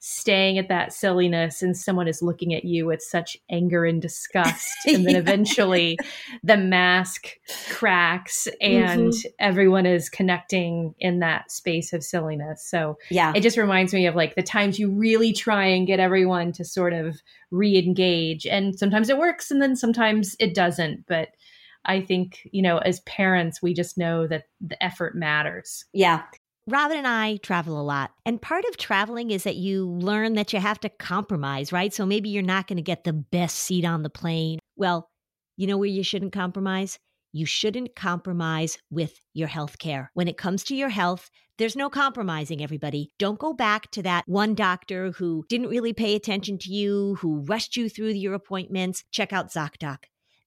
staying 0.00 0.58
at 0.58 0.68
that 0.68 0.92
silliness 0.92 1.60
and 1.60 1.76
someone 1.76 2.06
is 2.06 2.22
looking 2.22 2.54
at 2.54 2.64
you 2.64 2.86
with 2.86 3.02
such 3.02 3.36
anger 3.50 3.84
and 3.84 4.00
disgust 4.00 4.72
and 4.86 5.04
then 5.04 5.14
yeah. 5.14 5.20
eventually 5.20 5.98
the 6.44 6.56
mask 6.56 7.30
cracks 7.70 8.46
and 8.60 9.12
mm-hmm. 9.12 9.28
everyone 9.40 9.86
is 9.86 10.08
connecting 10.08 10.94
in 11.00 11.18
that 11.18 11.50
space 11.50 11.92
of 11.92 12.04
silliness 12.04 12.64
so 12.64 12.96
yeah 13.10 13.32
it 13.34 13.40
just 13.40 13.56
reminds 13.56 13.92
me 13.92 14.06
of 14.06 14.14
like 14.14 14.34
the 14.36 14.42
times 14.42 14.78
you 14.78 14.88
really 14.90 15.32
try 15.32 15.64
and 15.64 15.86
get 15.86 15.98
everyone 15.98 16.52
to 16.52 16.64
sort 16.64 16.92
of 16.92 17.20
re-engage 17.50 18.46
and 18.46 18.78
sometimes 18.78 19.08
it 19.08 19.18
works 19.18 19.50
and 19.50 19.60
then 19.60 19.74
sometimes 19.74 20.36
it 20.38 20.54
doesn't 20.54 21.04
but 21.06 21.30
I 21.84 22.02
think, 22.02 22.46
you 22.52 22.60
know, 22.60 22.78
as 22.78 23.00
parents, 23.00 23.62
we 23.62 23.72
just 23.72 23.96
know 23.96 24.26
that 24.26 24.44
the 24.60 24.82
effort 24.82 25.14
matters. 25.14 25.86
Yeah. 25.94 26.22
Robin 26.70 26.98
and 26.98 27.08
I 27.08 27.38
travel 27.38 27.80
a 27.80 27.82
lot. 27.82 28.10
And 28.26 28.42
part 28.42 28.66
of 28.66 28.76
traveling 28.76 29.30
is 29.30 29.44
that 29.44 29.56
you 29.56 29.88
learn 29.88 30.34
that 30.34 30.52
you 30.52 30.60
have 30.60 30.78
to 30.80 30.90
compromise, 30.90 31.72
right? 31.72 31.94
So 31.94 32.04
maybe 32.04 32.28
you're 32.28 32.42
not 32.42 32.66
going 32.66 32.76
to 32.76 32.82
get 32.82 33.04
the 33.04 33.14
best 33.14 33.56
seat 33.56 33.86
on 33.86 34.02
the 34.02 34.10
plane. 34.10 34.58
Well, 34.76 35.08
you 35.56 35.66
know 35.66 35.78
where 35.78 35.88
you 35.88 36.02
shouldn't 36.02 36.32
compromise? 36.32 36.98
You 37.32 37.46
shouldn't 37.46 37.96
compromise 37.96 38.76
with 38.90 39.18
your 39.32 39.48
health 39.48 39.78
care. 39.78 40.10
When 40.12 40.28
it 40.28 40.36
comes 40.36 40.62
to 40.64 40.74
your 40.74 40.90
health, 40.90 41.30
there's 41.56 41.76
no 41.76 41.88
compromising, 41.88 42.62
everybody. 42.62 43.12
Don't 43.18 43.38
go 43.38 43.54
back 43.54 43.90
to 43.92 44.02
that 44.02 44.24
one 44.26 44.54
doctor 44.54 45.12
who 45.12 45.46
didn't 45.48 45.68
really 45.68 45.94
pay 45.94 46.14
attention 46.14 46.58
to 46.58 46.70
you, 46.70 47.16
who 47.20 47.44
rushed 47.46 47.76
you 47.76 47.88
through 47.88 48.10
your 48.10 48.34
appointments. 48.34 49.04
Check 49.10 49.32
out 49.32 49.50
ZocDoc. 49.50 50.04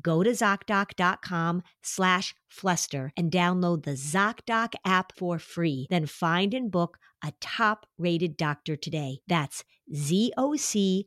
go 0.00 0.22
to 0.22 0.30
ZocDoc.com 0.30 1.62
slash 1.82 2.34
Fluster 2.48 3.12
and 3.16 3.30
download 3.30 3.84
the 3.84 3.92
ZocDoc 3.92 4.74
app 4.84 5.12
for 5.16 5.38
free. 5.38 5.86
Then 5.90 6.06
find 6.06 6.54
and 6.54 6.70
book 6.70 6.98
a 7.24 7.32
top 7.40 7.86
rated 7.98 8.36
doctor 8.36 8.76
today. 8.76 9.18
That's 9.26 9.64
ZocDoc.com 9.92 11.04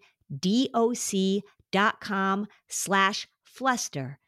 slash 2.68 3.27
Fluster. 3.44 4.20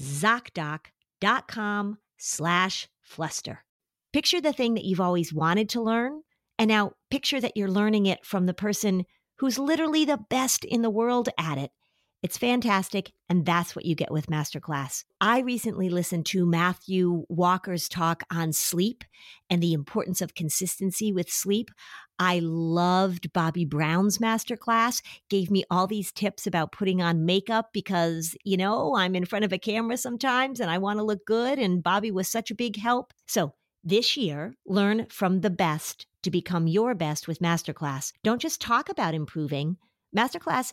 ZocDoc.com 0.00 1.98
slash 2.16 2.88
Fluster. 3.02 3.64
Picture 4.12 4.40
the 4.40 4.52
thing 4.52 4.74
that 4.74 4.84
you've 4.84 5.00
always 5.00 5.32
wanted 5.32 5.68
to 5.70 5.80
learn, 5.80 6.22
and 6.58 6.68
now 6.68 6.92
picture 7.10 7.40
that 7.40 7.56
you're 7.56 7.70
learning 7.70 8.06
it 8.06 8.24
from 8.26 8.46
the 8.46 8.54
person 8.54 9.04
who's 9.38 9.58
literally 9.58 10.04
the 10.04 10.18
best 10.28 10.64
in 10.64 10.82
the 10.82 10.90
world 10.90 11.28
at 11.38 11.58
it. 11.58 11.70
It's 12.22 12.36
fantastic, 12.36 13.12
and 13.30 13.46
that's 13.46 13.74
what 13.74 13.86
you 13.86 13.94
get 13.94 14.10
with 14.10 14.26
Masterclass. 14.26 15.04
I 15.22 15.40
recently 15.40 15.88
listened 15.88 16.26
to 16.26 16.44
Matthew 16.44 17.24
Walker's 17.30 17.88
talk 17.88 18.24
on 18.30 18.52
sleep 18.52 19.04
and 19.48 19.62
the 19.62 19.72
importance 19.72 20.20
of 20.20 20.34
consistency 20.34 21.12
with 21.12 21.30
sleep. 21.30 21.70
I 22.18 22.40
loved 22.42 23.32
Bobbi 23.32 23.66
Brown's 23.66 24.18
masterclass, 24.18 25.00
gave 25.30 25.50
me 25.50 25.64
all 25.70 25.86
these 25.86 26.12
tips 26.12 26.46
about 26.46 26.72
putting 26.72 27.00
on 27.00 27.24
makeup 27.24 27.70
because, 27.72 28.36
you 28.44 28.58
know, 28.58 28.94
I'm 28.94 29.16
in 29.16 29.24
front 29.24 29.46
of 29.46 29.52
a 29.54 29.58
camera 29.58 29.96
sometimes 29.96 30.60
and 30.60 30.70
I 30.70 30.76
want 30.76 30.98
to 30.98 31.02
look 31.02 31.24
good. 31.24 31.58
And 31.58 31.82
Bobbi 31.82 32.12
was 32.12 32.28
such 32.28 32.50
a 32.50 32.54
big 32.54 32.76
help. 32.76 33.14
So 33.26 33.54
this 33.82 34.18
year, 34.18 34.52
learn 34.66 35.06
from 35.08 35.40
the 35.40 35.48
best 35.48 36.06
to 36.22 36.30
become 36.30 36.66
your 36.66 36.94
best 36.94 37.26
with 37.26 37.38
Masterclass. 37.38 38.12
Don't 38.22 38.42
just 38.42 38.60
talk 38.60 38.90
about 38.90 39.14
improving 39.14 39.78
Masterclass 40.14 40.72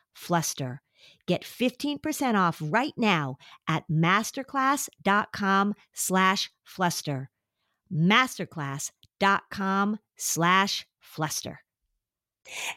fluster. 0.13 0.81
Get 1.27 1.43
15% 1.43 2.35
off 2.35 2.61
right 2.61 2.93
now 2.97 3.37
at 3.67 3.83
masterclass.com 3.89 5.73
slash 5.93 6.51
fluster. 6.63 7.29
Masterclass.com 7.93 9.99
slash 10.17 10.87
fluster. 10.99 11.59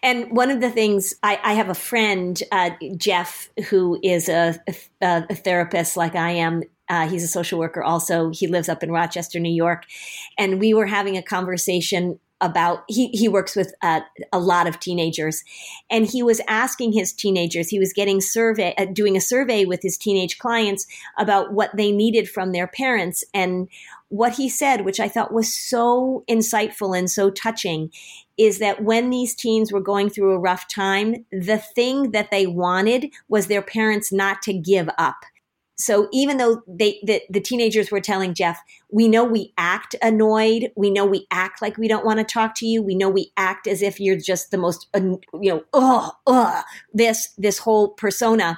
And 0.02 0.30
one 0.30 0.50
of 0.50 0.60
the 0.60 0.70
things 0.70 1.14
I, 1.22 1.40
I 1.42 1.54
have 1.54 1.68
a 1.68 1.74
friend, 1.74 2.40
uh, 2.52 2.70
Jeff, 2.96 3.48
who 3.68 3.98
is 4.02 4.28
a, 4.28 4.54
a, 5.00 5.24
a, 5.30 5.34
therapist 5.34 5.96
like 5.96 6.14
I 6.14 6.32
am. 6.32 6.62
Uh, 6.88 7.08
he's 7.08 7.24
a 7.24 7.28
social 7.28 7.58
worker 7.58 7.82
also. 7.82 8.30
He 8.30 8.46
lives 8.46 8.68
up 8.68 8.82
in 8.82 8.92
Rochester, 8.92 9.40
New 9.40 9.52
York. 9.52 9.84
And 10.38 10.60
we 10.60 10.74
were 10.74 10.86
having 10.86 11.16
a 11.16 11.22
conversation 11.22 12.20
about 12.40 12.84
he 12.88 13.08
he 13.08 13.28
works 13.28 13.56
with 13.56 13.74
uh, 13.82 14.00
a 14.32 14.38
lot 14.38 14.66
of 14.66 14.80
teenagers. 14.80 15.42
And 15.90 16.06
he 16.06 16.22
was 16.22 16.40
asking 16.48 16.92
his 16.92 17.12
teenagers 17.12 17.68
he 17.68 17.78
was 17.78 17.92
getting 17.92 18.20
survey 18.20 18.74
uh, 18.76 18.86
doing 18.86 19.16
a 19.16 19.20
survey 19.20 19.64
with 19.64 19.80
his 19.82 19.96
teenage 19.96 20.38
clients 20.38 20.86
about 21.18 21.52
what 21.52 21.76
they 21.76 21.92
needed 21.92 22.28
from 22.28 22.52
their 22.52 22.66
parents. 22.66 23.24
And 23.32 23.68
what 24.14 24.34
he 24.34 24.48
said 24.48 24.84
which 24.84 25.00
i 25.00 25.08
thought 25.08 25.32
was 25.32 25.52
so 25.52 26.22
insightful 26.30 26.96
and 26.96 27.10
so 27.10 27.30
touching 27.30 27.90
is 28.36 28.58
that 28.60 28.82
when 28.82 29.10
these 29.10 29.34
teens 29.34 29.72
were 29.72 29.80
going 29.80 30.08
through 30.08 30.32
a 30.32 30.38
rough 30.38 30.68
time 30.68 31.24
the 31.32 31.58
thing 31.58 32.12
that 32.12 32.30
they 32.30 32.46
wanted 32.46 33.10
was 33.28 33.48
their 33.48 33.62
parents 33.62 34.12
not 34.12 34.40
to 34.40 34.52
give 34.52 34.88
up 34.98 35.16
so 35.76 36.08
even 36.12 36.36
though 36.36 36.62
they 36.66 37.00
the, 37.02 37.22
the 37.30 37.40
teenagers 37.40 37.90
were 37.90 38.00
telling 38.00 38.34
jeff 38.34 38.60
we 38.94 39.08
know 39.08 39.24
we 39.24 39.52
act 39.58 39.96
annoyed. 40.02 40.70
We 40.76 40.88
know 40.88 41.04
we 41.04 41.26
act 41.32 41.60
like 41.60 41.76
we 41.76 41.88
don't 41.88 42.06
want 42.06 42.20
to 42.20 42.24
talk 42.24 42.54
to 42.56 42.66
you. 42.66 42.80
We 42.80 42.94
know 42.94 43.08
we 43.08 43.32
act 43.36 43.66
as 43.66 43.82
if 43.82 43.98
you're 43.98 44.16
just 44.16 44.52
the 44.52 44.56
most 44.56 44.86
you 44.94 45.18
know 45.32 45.64
oh 45.72 46.12
oh 46.28 46.62
this 46.92 47.34
this 47.36 47.58
whole 47.58 47.88
persona 47.88 48.56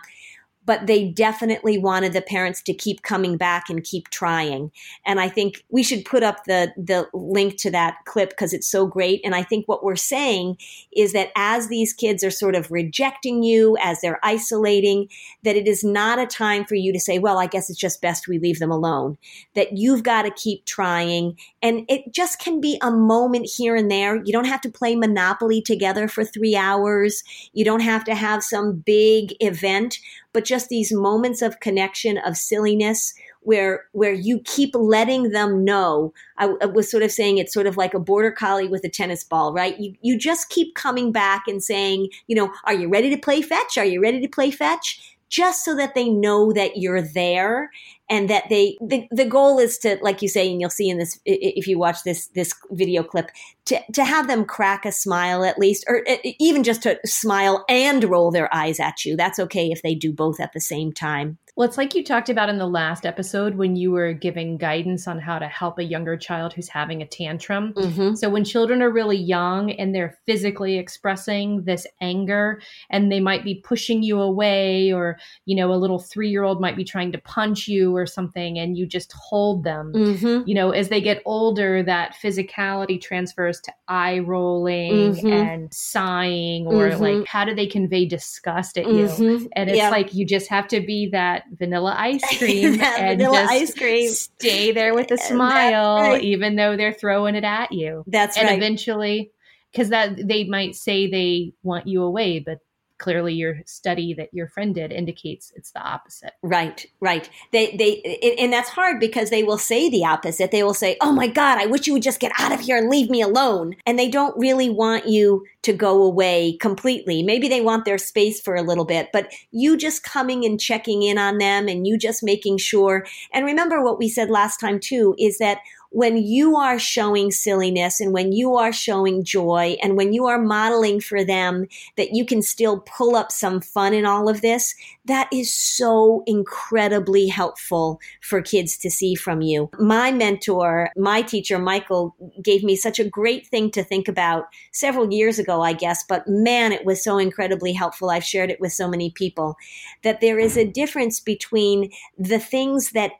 but 0.66 0.86
they 0.86 1.08
definitely 1.08 1.78
wanted 1.78 2.12
the 2.12 2.20
parents 2.20 2.60
to 2.62 2.74
keep 2.74 3.02
coming 3.02 3.36
back 3.36 3.70
and 3.70 3.84
keep 3.84 4.08
trying. 4.10 4.70
And 5.06 5.20
I 5.20 5.28
think 5.28 5.64
we 5.70 5.82
should 5.82 6.04
put 6.04 6.22
up 6.22 6.44
the 6.44 6.72
the 6.76 7.08
link 7.14 7.56
to 7.58 7.70
that 7.70 7.98
clip 8.04 8.30
because 8.30 8.52
it's 8.52 8.68
so 8.68 8.86
great. 8.86 9.20
And 9.24 9.34
I 9.34 9.42
think 9.42 9.66
what 9.66 9.84
we're 9.84 9.96
saying 9.96 10.58
is 10.94 11.12
that 11.12 11.30
as 11.36 11.68
these 11.68 11.92
kids 11.92 12.24
are 12.24 12.30
sort 12.30 12.56
of 12.56 12.70
rejecting 12.70 13.42
you, 13.42 13.76
as 13.80 14.00
they're 14.00 14.20
isolating, 14.22 15.08
that 15.44 15.56
it 15.56 15.68
is 15.68 15.84
not 15.84 16.18
a 16.18 16.26
time 16.26 16.64
for 16.64 16.74
you 16.74 16.92
to 16.92 17.00
say, 17.00 17.18
well, 17.18 17.38
I 17.38 17.46
guess 17.46 17.70
it's 17.70 17.78
just 17.78 18.02
best 18.02 18.26
we 18.26 18.38
leave 18.38 18.58
them 18.58 18.72
alone. 18.72 19.16
That 19.54 19.76
you've 19.76 20.02
got 20.02 20.22
to 20.22 20.30
keep 20.32 20.64
trying. 20.64 21.38
And 21.62 21.84
it 21.88 22.12
just 22.12 22.40
can 22.40 22.60
be 22.60 22.78
a 22.82 22.90
moment 22.90 23.48
here 23.56 23.76
and 23.76 23.90
there. 23.90 24.16
You 24.16 24.32
don't 24.32 24.46
have 24.46 24.60
to 24.62 24.70
play 24.70 24.96
Monopoly 24.96 25.62
together 25.62 26.08
for 26.08 26.24
three 26.24 26.56
hours. 26.56 27.22
You 27.52 27.64
don't 27.64 27.80
have 27.80 28.02
to 28.04 28.14
have 28.14 28.42
some 28.42 28.82
big 28.84 29.34
event 29.40 30.00
but 30.36 30.44
just 30.44 30.68
these 30.68 30.92
moments 30.92 31.40
of 31.40 31.60
connection 31.60 32.18
of 32.18 32.36
silliness 32.36 33.14
where 33.40 33.86
where 33.92 34.12
you 34.12 34.38
keep 34.40 34.74
letting 34.74 35.30
them 35.30 35.64
know. 35.64 36.12
I, 36.36 36.52
I, 36.60 36.66
was 36.66 36.90
sort 36.90 37.02
of 37.02 37.10
saying 37.10 37.38
it's 37.38 37.54
sort 37.54 37.66
of 37.66 37.78
like 37.78 37.94
a 37.94 37.98
border 37.98 38.30
collie 38.30 38.68
with 38.68 38.84
a 38.84 38.90
tennis 38.90 39.24
ball 39.24 39.54
right? 39.54 39.80
You 39.80 39.94
you 40.02 40.18
just 40.18 40.50
keep 40.50 40.74
coming 40.74 41.10
back 41.10 41.44
and 41.48 41.64
saying 41.64 42.10
you 42.26 42.36
know 42.36 42.52
are 42.64 42.74
you 42.74 42.90
ready 42.90 43.08
to 43.08 43.16
play 43.16 43.40
fetch? 43.40 43.78
Are 43.78 43.86
you 43.86 44.02
ready 44.02 44.20
to 44.20 44.28
play 44.28 44.50
fetch 44.50 45.15
just 45.28 45.64
so 45.64 45.74
that 45.76 45.94
they 45.94 46.08
know 46.08 46.52
that 46.52 46.76
you're 46.76 47.02
there 47.02 47.70
and 48.08 48.30
that 48.30 48.44
they 48.48 48.76
the, 48.80 49.08
the 49.10 49.24
goal 49.24 49.58
is 49.58 49.78
to 49.78 49.98
like 50.00 50.22
you 50.22 50.28
say 50.28 50.50
and 50.50 50.60
you'll 50.60 50.70
see 50.70 50.88
in 50.88 50.98
this 50.98 51.18
if 51.24 51.66
you 51.66 51.78
watch 51.78 52.02
this 52.04 52.28
this 52.28 52.54
video 52.70 53.02
clip 53.02 53.30
to 53.64 53.80
to 53.92 54.04
have 54.04 54.28
them 54.28 54.44
crack 54.44 54.84
a 54.84 54.92
smile 54.92 55.44
at 55.44 55.58
least 55.58 55.84
or 55.88 56.04
even 56.38 56.62
just 56.62 56.82
to 56.82 56.98
smile 57.04 57.64
and 57.68 58.04
roll 58.04 58.30
their 58.30 58.52
eyes 58.54 58.78
at 58.78 59.04
you. 59.04 59.16
That's 59.16 59.38
okay 59.40 59.70
if 59.70 59.82
they 59.82 59.94
do 59.94 60.12
both 60.12 60.40
at 60.40 60.52
the 60.52 60.60
same 60.60 60.92
time 60.92 61.38
well, 61.56 61.66
it's 61.66 61.78
like 61.78 61.94
you 61.94 62.04
talked 62.04 62.28
about 62.28 62.50
in 62.50 62.58
the 62.58 62.66
last 62.66 63.06
episode 63.06 63.54
when 63.54 63.76
you 63.76 63.90
were 63.90 64.12
giving 64.12 64.58
guidance 64.58 65.08
on 65.08 65.18
how 65.18 65.38
to 65.38 65.48
help 65.48 65.78
a 65.78 65.82
younger 65.82 66.14
child 66.14 66.52
who's 66.52 66.68
having 66.68 67.00
a 67.00 67.06
tantrum. 67.06 67.72
Mm-hmm. 67.72 68.14
So, 68.16 68.28
when 68.28 68.44
children 68.44 68.82
are 68.82 68.90
really 68.90 69.16
young 69.16 69.70
and 69.70 69.94
they're 69.94 70.18
physically 70.26 70.76
expressing 70.76 71.64
this 71.64 71.86
anger 72.02 72.60
and 72.90 73.10
they 73.10 73.20
might 73.20 73.42
be 73.42 73.54
pushing 73.54 74.02
you 74.02 74.20
away, 74.20 74.92
or, 74.92 75.18
you 75.46 75.56
know, 75.56 75.72
a 75.72 75.80
little 75.80 75.98
three 75.98 76.28
year 76.28 76.44
old 76.44 76.60
might 76.60 76.76
be 76.76 76.84
trying 76.84 77.10
to 77.12 77.18
punch 77.18 77.66
you 77.66 77.96
or 77.96 78.04
something, 78.04 78.58
and 78.58 78.76
you 78.76 78.84
just 78.84 79.12
hold 79.12 79.64
them. 79.64 79.94
Mm-hmm. 79.94 80.46
You 80.46 80.54
know, 80.54 80.72
as 80.72 80.90
they 80.90 81.00
get 81.00 81.22
older, 81.24 81.82
that 81.82 82.16
physicality 82.22 83.00
transfers 83.00 83.62
to 83.62 83.72
eye 83.88 84.18
rolling 84.18 85.14
mm-hmm. 85.14 85.26
and 85.26 85.72
sighing, 85.72 86.66
or 86.66 86.90
like, 86.90 87.00
mm-hmm. 87.00 87.22
how 87.26 87.46
do 87.46 87.54
they 87.54 87.66
convey 87.66 88.04
disgust 88.04 88.76
at 88.76 88.84
you? 88.84 89.06
Mm-hmm. 89.06 89.46
And 89.52 89.70
it's 89.70 89.78
yeah. 89.78 89.88
like 89.88 90.12
you 90.12 90.26
just 90.26 90.50
have 90.50 90.68
to 90.68 90.82
be 90.82 91.08
that 91.12 91.44
vanilla 91.52 91.94
ice 91.98 92.22
cream 92.38 92.80
and 92.82 93.18
vanilla 93.18 93.46
ice 93.48 93.74
cream. 93.74 94.10
stay 94.10 94.72
there 94.72 94.94
with 94.94 95.10
a 95.10 95.18
smile, 95.18 95.98
right. 95.98 96.22
even 96.22 96.56
though 96.56 96.76
they're 96.76 96.92
throwing 96.92 97.34
it 97.34 97.44
at 97.44 97.72
you. 97.72 98.04
That's 98.06 98.36
and 98.36 98.48
right. 98.48 98.56
eventually, 98.56 99.30
because 99.72 99.90
that 99.90 100.26
they 100.26 100.44
might 100.44 100.74
say 100.76 101.08
they 101.08 101.52
want 101.62 101.86
you 101.86 102.02
away, 102.02 102.40
but 102.40 102.58
clearly 102.98 103.34
your 103.34 103.58
study 103.66 104.14
that 104.14 104.32
your 104.32 104.48
friend 104.48 104.74
did 104.74 104.92
indicates 104.92 105.52
it's 105.56 105.70
the 105.72 105.80
opposite. 105.80 106.32
Right 106.42 106.84
right. 107.00 107.28
They 107.52 107.76
they 107.76 108.36
and 108.38 108.52
that's 108.52 108.70
hard 108.70 109.00
because 109.00 109.30
they 109.30 109.42
will 109.42 109.58
say 109.58 109.88
the 109.90 110.04
opposite. 110.04 110.50
They 110.50 110.62
will 110.62 110.74
say 110.74 110.96
oh 111.00 111.12
my 111.12 111.26
god 111.26 111.58
i 111.58 111.66
wish 111.66 111.86
you 111.86 111.92
would 111.92 112.02
just 112.02 112.20
get 112.20 112.32
out 112.38 112.52
of 112.52 112.60
here 112.60 112.76
and 112.76 112.88
leave 112.88 113.10
me 113.10 113.22
alone. 113.22 113.76
And 113.86 113.98
they 113.98 114.08
don't 114.08 114.36
really 114.38 114.70
want 114.70 115.06
you 115.06 115.44
to 115.62 115.72
go 115.72 116.02
away 116.02 116.56
completely. 116.60 117.22
Maybe 117.22 117.48
they 117.48 117.60
want 117.60 117.84
their 117.84 117.98
space 117.98 118.40
for 118.40 118.54
a 118.54 118.62
little 118.62 118.84
bit 118.84 119.10
but 119.12 119.32
you 119.50 119.76
just 119.76 120.02
coming 120.02 120.44
and 120.44 120.60
checking 120.60 121.02
in 121.02 121.18
on 121.18 121.38
them 121.38 121.68
and 121.68 121.86
you 121.86 121.98
just 121.98 122.22
making 122.22 122.58
sure. 122.58 123.06
And 123.32 123.44
remember 123.44 123.82
what 123.82 123.98
we 123.98 124.08
said 124.08 124.30
last 124.30 124.58
time 124.58 124.80
too 124.80 125.14
is 125.18 125.38
that 125.38 125.58
when 125.96 126.18
you 126.18 126.56
are 126.56 126.78
showing 126.78 127.30
silliness 127.30 128.00
and 128.00 128.12
when 128.12 128.30
you 128.30 128.54
are 128.54 128.70
showing 128.70 129.24
joy 129.24 129.78
and 129.82 129.96
when 129.96 130.12
you 130.12 130.26
are 130.26 130.38
modeling 130.38 131.00
for 131.00 131.24
them 131.24 131.64
that 131.96 132.10
you 132.12 132.22
can 132.22 132.42
still 132.42 132.80
pull 132.80 133.16
up 133.16 133.32
some 133.32 133.62
fun 133.62 133.94
in 133.94 134.04
all 134.04 134.28
of 134.28 134.42
this, 134.42 134.74
that 135.06 135.26
is 135.32 135.54
so 135.54 136.22
incredibly 136.26 137.28
helpful 137.28 137.98
for 138.20 138.42
kids 138.42 138.76
to 138.76 138.90
see 138.90 139.14
from 139.14 139.40
you. 139.40 139.70
My 139.78 140.12
mentor, 140.12 140.90
my 140.98 141.22
teacher, 141.22 141.58
Michael, 141.58 142.14
gave 142.42 142.62
me 142.62 142.76
such 142.76 142.98
a 142.98 143.08
great 143.08 143.46
thing 143.46 143.70
to 143.70 143.82
think 143.82 144.06
about 144.06 144.48
several 144.72 145.10
years 145.10 145.38
ago, 145.38 145.62
I 145.62 145.72
guess, 145.72 146.04
but 146.06 146.28
man, 146.28 146.72
it 146.72 146.84
was 146.84 147.02
so 147.02 147.16
incredibly 147.16 147.72
helpful. 147.72 148.10
I've 148.10 148.22
shared 148.22 148.50
it 148.50 148.60
with 148.60 148.74
so 148.74 148.86
many 148.86 149.12
people 149.12 149.56
that 150.02 150.20
there 150.20 150.38
is 150.38 150.58
a 150.58 150.70
difference 150.70 151.20
between 151.20 151.90
the 152.18 152.38
things 152.38 152.90
that 152.90 153.12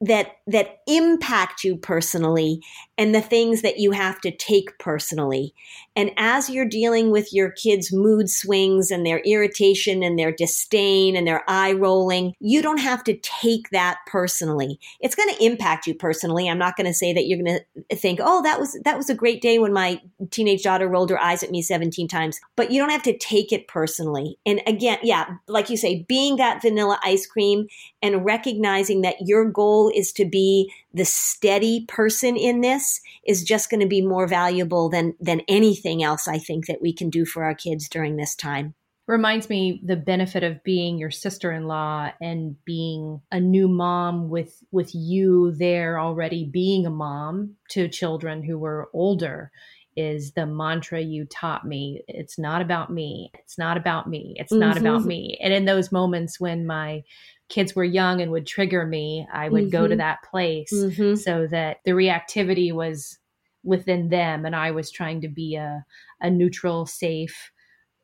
that 0.00 0.36
that 0.46 0.78
impact 0.86 1.64
you 1.64 1.76
personally 1.76 2.62
and 2.96 3.14
the 3.14 3.20
things 3.20 3.62
that 3.62 3.78
you 3.78 3.90
have 3.90 4.20
to 4.20 4.30
take 4.30 4.78
personally. 4.78 5.52
And 5.96 6.12
as 6.16 6.48
you're 6.48 6.64
dealing 6.64 7.10
with 7.10 7.32
your 7.32 7.50
kids 7.50 7.92
mood 7.92 8.30
swings 8.30 8.92
and 8.92 9.04
their 9.04 9.18
irritation 9.20 10.04
and 10.04 10.16
their 10.16 10.30
disdain 10.30 11.16
and 11.16 11.26
their 11.26 11.42
eye 11.48 11.72
rolling 11.72 12.34
you 12.40 12.62
don't 12.62 12.78
have 12.78 13.02
to 13.04 13.16
take 13.18 13.70
that 13.70 13.98
personally. 14.06 14.78
It's 15.00 15.16
going 15.16 15.34
to 15.34 15.44
impact 15.44 15.86
you 15.88 15.94
personally. 15.94 16.48
I'm 16.48 16.58
not 16.58 16.76
going 16.76 16.86
to 16.86 16.94
say 16.94 17.12
that 17.12 17.26
you're 17.26 17.42
going 17.42 17.58
to 17.90 17.96
think 17.96 18.20
oh 18.22 18.42
that 18.42 18.60
was 18.60 18.78
that 18.84 18.96
was 18.96 19.10
a 19.10 19.14
great 19.14 19.42
day 19.42 19.58
when 19.58 19.72
my 19.72 20.00
teenage 20.30 20.62
daughter 20.62 20.88
rolled 20.88 21.10
her 21.10 21.20
eyes 21.20 21.42
at 21.42 21.50
me 21.50 21.60
17 21.60 22.06
times. 22.06 22.38
But 22.54 22.70
you 22.70 22.80
don't 22.80 22.90
have 22.90 23.02
to 23.02 23.18
take 23.18 23.52
it 23.52 23.66
personally. 23.66 24.38
And 24.46 24.62
again 24.64 24.98
yeah 25.02 25.26
like 25.48 25.70
you 25.70 25.76
say 25.76 26.04
being 26.08 26.36
that 26.36 26.62
vanilla 26.62 27.00
ice 27.02 27.26
cream 27.26 27.66
and 28.02 28.24
recognizing 28.24 29.02
that 29.02 29.16
your 29.20 29.44
goal 29.50 29.90
is 29.94 30.12
to 30.12 30.24
be 30.24 30.72
the 30.94 31.04
steady 31.04 31.84
person 31.86 32.36
in 32.36 32.60
this 32.60 33.00
is 33.26 33.42
just 33.42 33.70
going 33.70 33.80
to 33.80 33.86
be 33.86 34.02
more 34.02 34.26
valuable 34.26 34.88
than 34.88 35.14
than 35.20 35.42
anything 35.48 36.02
else 36.02 36.28
I 36.28 36.38
think 36.38 36.66
that 36.66 36.82
we 36.82 36.92
can 36.92 37.10
do 37.10 37.24
for 37.24 37.44
our 37.44 37.54
kids 37.54 37.88
during 37.88 38.16
this 38.16 38.34
time. 38.34 38.74
Reminds 39.06 39.48
me 39.48 39.80
the 39.82 39.96
benefit 39.96 40.42
of 40.42 40.62
being 40.64 40.98
your 40.98 41.10
sister-in-law 41.10 42.12
and 42.20 42.62
being 42.66 43.22
a 43.32 43.40
new 43.40 43.66
mom 43.66 44.28
with 44.28 44.62
with 44.70 44.94
you 44.94 45.52
there 45.52 45.98
already 45.98 46.44
being 46.44 46.84
a 46.84 46.90
mom 46.90 47.54
to 47.70 47.88
children 47.88 48.42
who 48.42 48.58
were 48.58 48.90
older 48.92 49.50
is 49.96 50.32
the 50.32 50.46
mantra 50.46 51.00
you 51.00 51.24
taught 51.24 51.66
me. 51.66 52.02
It's 52.06 52.38
not 52.38 52.62
about 52.62 52.92
me. 52.92 53.32
It's 53.34 53.58
not 53.58 53.76
about 53.76 54.08
me. 54.08 54.36
It's 54.38 54.52
not 54.52 54.76
mm-hmm. 54.76 54.86
about 54.86 55.04
me. 55.04 55.36
And 55.42 55.52
in 55.52 55.64
those 55.64 55.90
moments 55.90 56.38
when 56.38 56.66
my 56.66 57.02
kids 57.48 57.74
were 57.74 57.84
young 57.84 58.20
and 58.20 58.30
would 58.30 58.46
trigger 58.46 58.86
me, 58.86 59.26
I 59.32 59.48
would 59.48 59.64
mm-hmm. 59.64 59.70
go 59.70 59.82
to 59.86 59.94
mm-hmm. 59.94 59.98
that 59.98 60.22
place 60.22 60.72
mm-hmm. 60.72 61.14
so 61.14 61.46
that 61.46 61.78
the 61.84 61.92
reactivity 61.92 62.72
was 62.72 63.18
within 63.64 64.08
them 64.08 64.44
and 64.44 64.54
I 64.54 64.70
was 64.70 64.90
trying 64.90 65.20
to 65.22 65.28
be 65.28 65.56
a, 65.56 65.84
a 66.20 66.30
neutral, 66.30 66.86
safe 66.86 67.50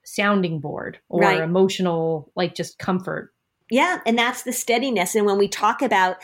sounding 0.05 0.61
board 0.61 0.99
or 1.09 1.23
right. 1.23 1.41
emotional, 1.41 2.31
like 2.37 2.55
just 2.55 2.79
comfort. 2.79 3.33
Yeah. 3.71 4.01
And 4.07 4.19
that's 4.19 4.43
the 4.43 4.53
steadiness. 4.53 5.15
And 5.15 5.27
when 5.27 5.39
we 5.39 5.49
talk 5.49 5.83
about, 5.83 6.17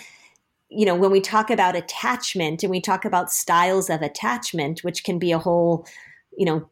you 0.69 0.87
know, 0.87 0.95
when 0.95 1.11
we 1.11 1.21
talk 1.21 1.51
about 1.51 1.77
attachment 1.77 2.63
and 2.63 2.71
we 2.71 2.81
talk 2.81 3.05
about 3.05 3.33
styles 3.33 3.91
of 3.91 4.03
attachment, 4.03 4.81
which 4.81 5.05
can 5.05 5.19
be 5.19 5.33
a 5.33 5.39
whole, 5.39 5.87
you 6.37 6.45
know, 6.45 6.69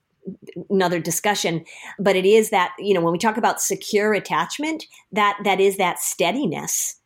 another 0.71 1.01
discussion 1.01 1.65
but 1.99 2.17
it 2.17 2.27
is 2.27 2.51
that 2.51 2.73
you 2.79 2.95
know 2.95 3.01
when 3.01 3.13
we 3.13 3.19
talk 3.19 3.37
about 3.37 3.61
secure 3.61 4.15
attachment 4.15 4.85
that 5.13 5.39
that 5.45 5.61
is 5.61 5.77
that 5.77 5.99
steadiness 5.99 6.99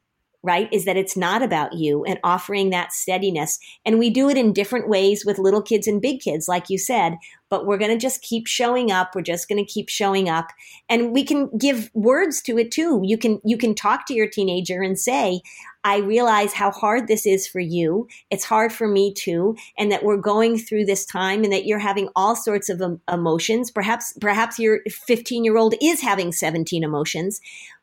right? 0.42 0.68
Is 0.72 0.84
that 0.84 0.96
it's 0.96 1.16
not 1.16 1.42
about 1.42 1.74
you 1.74 2.04
and 2.04 2.18
offering 2.24 2.70
that 2.70 2.92
steadiness. 2.92 3.58
And 3.84 3.98
we 3.98 4.10
do 4.10 4.28
it 4.28 4.36
in 4.36 4.52
different 4.52 4.88
ways 4.88 5.24
with 5.24 5.38
little 5.38 5.62
kids 5.62 5.86
and 5.86 6.02
big 6.02 6.20
kids 6.20 6.48
like 6.48 6.68
you 6.68 6.78
said 6.78 7.16
but 7.52 7.66
we're 7.66 7.76
going 7.76 7.90
to 7.90 7.98
just 7.98 8.22
keep 8.22 8.46
showing 8.46 8.90
up. 8.90 9.14
We're 9.14 9.20
just 9.20 9.46
going 9.46 9.62
to 9.62 9.70
keep 9.70 9.90
showing 9.90 10.26
up. 10.26 10.48
And 10.88 11.12
we 11.12 11.22
can 11.22 11.50
give 11.58 11.90
words 11.92 12.40
to 12.44 12.56
it 12.56 12.70
too. 12.70 13.02
You 13.04 13.18
can 13.18 13.42
you 13.44 13.58
can 13.58 13.74
talk 13.74 14.06
to 14.06 14.14
your 14.14 14.26
teenager 14.26 14.80
and 14.80 14.98
say 14.98 15.42
i 15.84 15.98
realize 15.98 16.52
how 16.54 16.70
hard 16.70 17.08
this 17.08 17.26
is 17.26 17.46
for 17.46 17.60
you. 17.60 18.08
It's 18.30 18.44
hard 18.44 18.72
for 18.72 18.88
me 18.88 19.12
too 19.12 19.56
and 19.76 19.92
that 19.92 20.02
we're 20.02 20.16
going 20.16 20.56
through 20.56 20.86
this 20.86 21.04
time 21.04 21.44
and 21.44 21.52
that 21.52 21.66
you're 21.66 21.78
having 21.78 22.08
all 22.16 22.36
sorts 22.36 22.70
of 22.70 22.80
emotions. 23.12 23.70
Perhaps 23.70 24.14
perhaps 24.18 24.58
your 24.58 24.80
15 24.88 25.44
year 25.44 25.58
old 25.58 25.74
is 25.82 26.00
having 26.00 26.32
17 26.32 26.82
emotions 26.82 27.38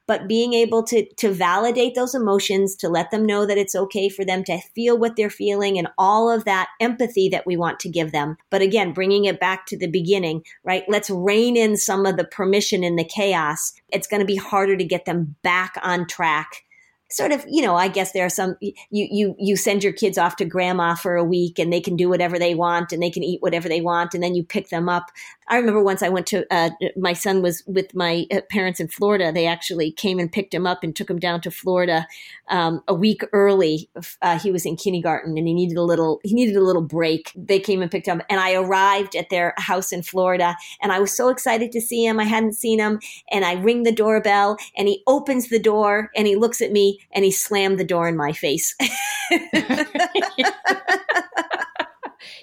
but 0.09 0.27
being 0.27 0.53
able 0.53 0.81
to 0.81 1.05
to 1.17 1.31
validate 1.31 1.93
those 1.93 2.15
emotions 2.15 2.75
to 2.75 2.89
let 2.89 3.11
them 3.11 3.27
know 3.27 3.45
that 3.45 3.59
it's 3.59 3.75
okay 3.75 4.09
for 4.09 4.25
them 4.25 4.43
to 4.43 4.57
feel 4.73 4.97
what 4.97 5.15
they're 5.15 5.29
feeling 5.29 5.77
and 5.77 5.87
all 5.99 6.31
of 6.31 6.45
that 6.45 6.67
empathy 6.79 7.29
that 7.29 7.45
we 7.45 7.55
want 7.55 7.79
to 7.79 7.87
give 7.87 8.11
them. 8.11 8.35
But 8.49 8.63
again 8.63 8.91
bringing 8.91 9.25
it 9.25 9.39
back 9.39 9.67
to 9.67 9.77
the 9.77 9.85
beginning 9.85 10.43
right? 10.63 10.83
Let's 10.87 11.11
rein 11.11 11.55
in 11.55 11.77
some 11.77 12.07
of 12.07 12.17
the 12.17 12.23
permission 12.23 12.83
in 12.83 12.95
the 12.95 13.03
chaos. 13.03 13.73
It's 13.89 14.07
going 14.07 14.21
to 14.21 14.25
be 14.25 14.35
harder 14.35 14.75
to 14.75 14.83
get 14.83 15.05
them 15.05 15.35
back 15.43 15.75
on 15.83 16.07
track. 16.07 16.63
Sort 17.11 17.31
of, 17.31 17.43
you 17.47 17.63
know, 17.63 17.75
I 17.75 17.87
guess 17.87 18.11
there 18.11 18.25
are 18.25 18.29
some 18.29 18.55
you 18.61 18.73
you 18.91 19.35
you 19.39 19.55
send 19.55 19.83
your 19.83 19.93
kids 19.93 20.17
off 20.17 20.35
to 20.37 20.45
grandma 20.45 20.93
for 20.95 21.15
a 21.15 21.23
week 21.23 21.57
and 21.57 21.71
they 21.71 21.81
can 21.81 21.95
do 21.95 22.07
whatever 22.09 22.37
they 22.37 22.53
want 22.53 22.91
and 22.91 23.01
they 23.01 23.09
can 23.09 23.23
eat 23.23 23.41
whatever 23.41 23.67
they 23.67 23.81
want 23.81 24.13
and 24.13 24.23
then 24.23 24.35
you 24.35 24.43
pick 24.43 24.69
them 24.69 24.89
up. 24.89 25.11
I 25.49 25.57
remember 25.57 25.81
once 25.81 26.03
I 26.03 26.09
went 26.09 26.27
to 26.27 26.45
uh, 26.53 26.69
my 26.95 27.13
son 27.13 27.41
was 27.41 27.63
with 27.65 27.95
my 27.95 28.27
uh, 28.31 28.41
parents 28.51 28.79
in 28.79 28.87
Florida. 28.87 29.31
They 29.31 29.47
actually 29.47 29.91
came 29.91 30.19
and 30.19 30.31
picked 30.31 30.53
him 30.53 30.67
up 30.67 30.83
and 30.83 30.95
took 30.95 31.09
him 31.09 31.19
down 31.19 31.41
to 31.41 31.51
Florida 31.51 32.07
um, 32.49 32.83
a 32.87 32.93
week 32.93 33.23
early. 33.33 33.89
Uh, 34.21 34.37
he 34.37 34.51
was 34.51 34.65
in 34.65 34.75
kindergarten 34.75 35.37
and 35.37 35.47
he 35.47 35.53
needed 35.53 35.77
a 35.77 35.83
little 35.83 36.19
he 36.23 36.35
needed 36.35 36.55
a 36.55 36.61
little 36.61 36.83
break. 36.83 37.31
They 37.35 37.59
came 37.59 37.81
and 37.81 37.89
picked 37.89 38.07
him 38.07 38.19
up 38.19 38.25
and 38.29 38.39
I 38.39 38.53
arrived 38.53 39.15
at 39.15 39.29
their 39.29 39.53
house 39.57 39.91
in 39.91 40.03
Florida 40.03 40.55
and 40.81 40.91
I 40.91 40.99
was 40.99 41.15
so 41.15 41.29
excited 41.29 41.71
to 41.71 41.81
see 41.81 42.05
him. 42.05 42.19
I 42.19 42.25
hadn't 42.25 42.53
seen 42.53 42.79
him 42.79 42.99
and 43.31 43.43
I 43.43 43.53
ring 43.53 43.83
the 43.83 43.91
doorbell 43.91 44.57
and 44.77 44.87
he 44.87 45.01
opens 45.07 45.49
the 45.49 45.59
door 45.59 46.11
and 46.15 46.27
he 46.27 46.35
looks 46.35 46.61
at 46.61 46.71
me 46.71 46.99
and 47.11 47.25
he 47.25 47.31
slammed 47.31 47.79
the 47.79 47.83
door 47.83 48.07
in 48.07 48.15
my 48.15 48.33
face. 48.33 48.75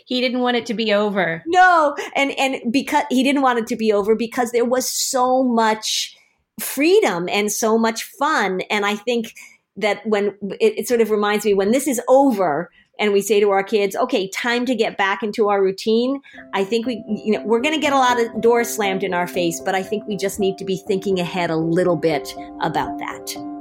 he 0.04 0.20
didn't 0.20 0.40
want 0.40 0.56
it 0.56 0.66
to 0.66 0.74
be 0.74 0.92
over. 0.92 1.42
No, 1.46 1.96
and 2.14 2.32
and 2.38 2.72
because 2.72 3.04
he 3.10 3.22
didn't 3.22 3.42
want 3.42 3.58
it 3.58 3.66
to 3.68 3.76
be 3.76 3.92
over 3.92 4.14
because 4.14 4.52
there 4.52 4.64
was 4.64 4.88
so 4.88 5.42
much 5.42 6.16
freedom 6.60 7.28
and 7.28 7.52
so 7.52 7.76
much 7.76 8.04
fun 8.18 8.62
and 8.70 8.86
I 8.86 8.96
think 8.96 9.34
that 9.76 10.06
when 10.06 10.28
it, 10.58 10.78
it 10.78 10.88
sort 10.88 11.00
of 11.00 11.10
reminds 11.10 11.44
me 11.44 11.54
when 11.54 11.70
this 11.70 11.86
is 11.86 12.00
over 12.08 12.70
and 12.98 13.12
we 13.12 13.20
say 13.20 13.40
to 13.40 13.50
our 13.50 13.62
kids, 13.62 13.94
okay, 13.94 14.28
time 14.28 14.64
to 14.66 14.74
get 14.74 14.96
back 14.96 15.22
into 15.22 15.48
our 15.48 15.62
routine. 15.62 16.20
I 16.54 16.64
think 16.64 16.86
we, 16.86 17.04
you 17.08 17.32
know, 17.32 17.44
we're 17.44 17.60
going 17.60 17.74
to 17.74 17.80
get 17.80 17.92
a 17.92 17.98
lot 17.98 18.18
of 18.18 18.40
doors 18.40 18.68
slammed 18.68 19.02
in 19.02 19.12
our 19.12 19.26
face, 19.26 19.60
but 19.60 19.74
I 19.74 19.82
think 19.82 20.06
we 20.06 20.16
just 20.16 20.40
need 20.40 20.56
to 20.58 20.64
be 20.64 20.78
thinking 20.78 21.20
ahead 21.20 21.50
a 21.50 21.56
little 21.56 21.96
bit 21.96 22.34
about 22.60 22.98
that. 22.98 23.55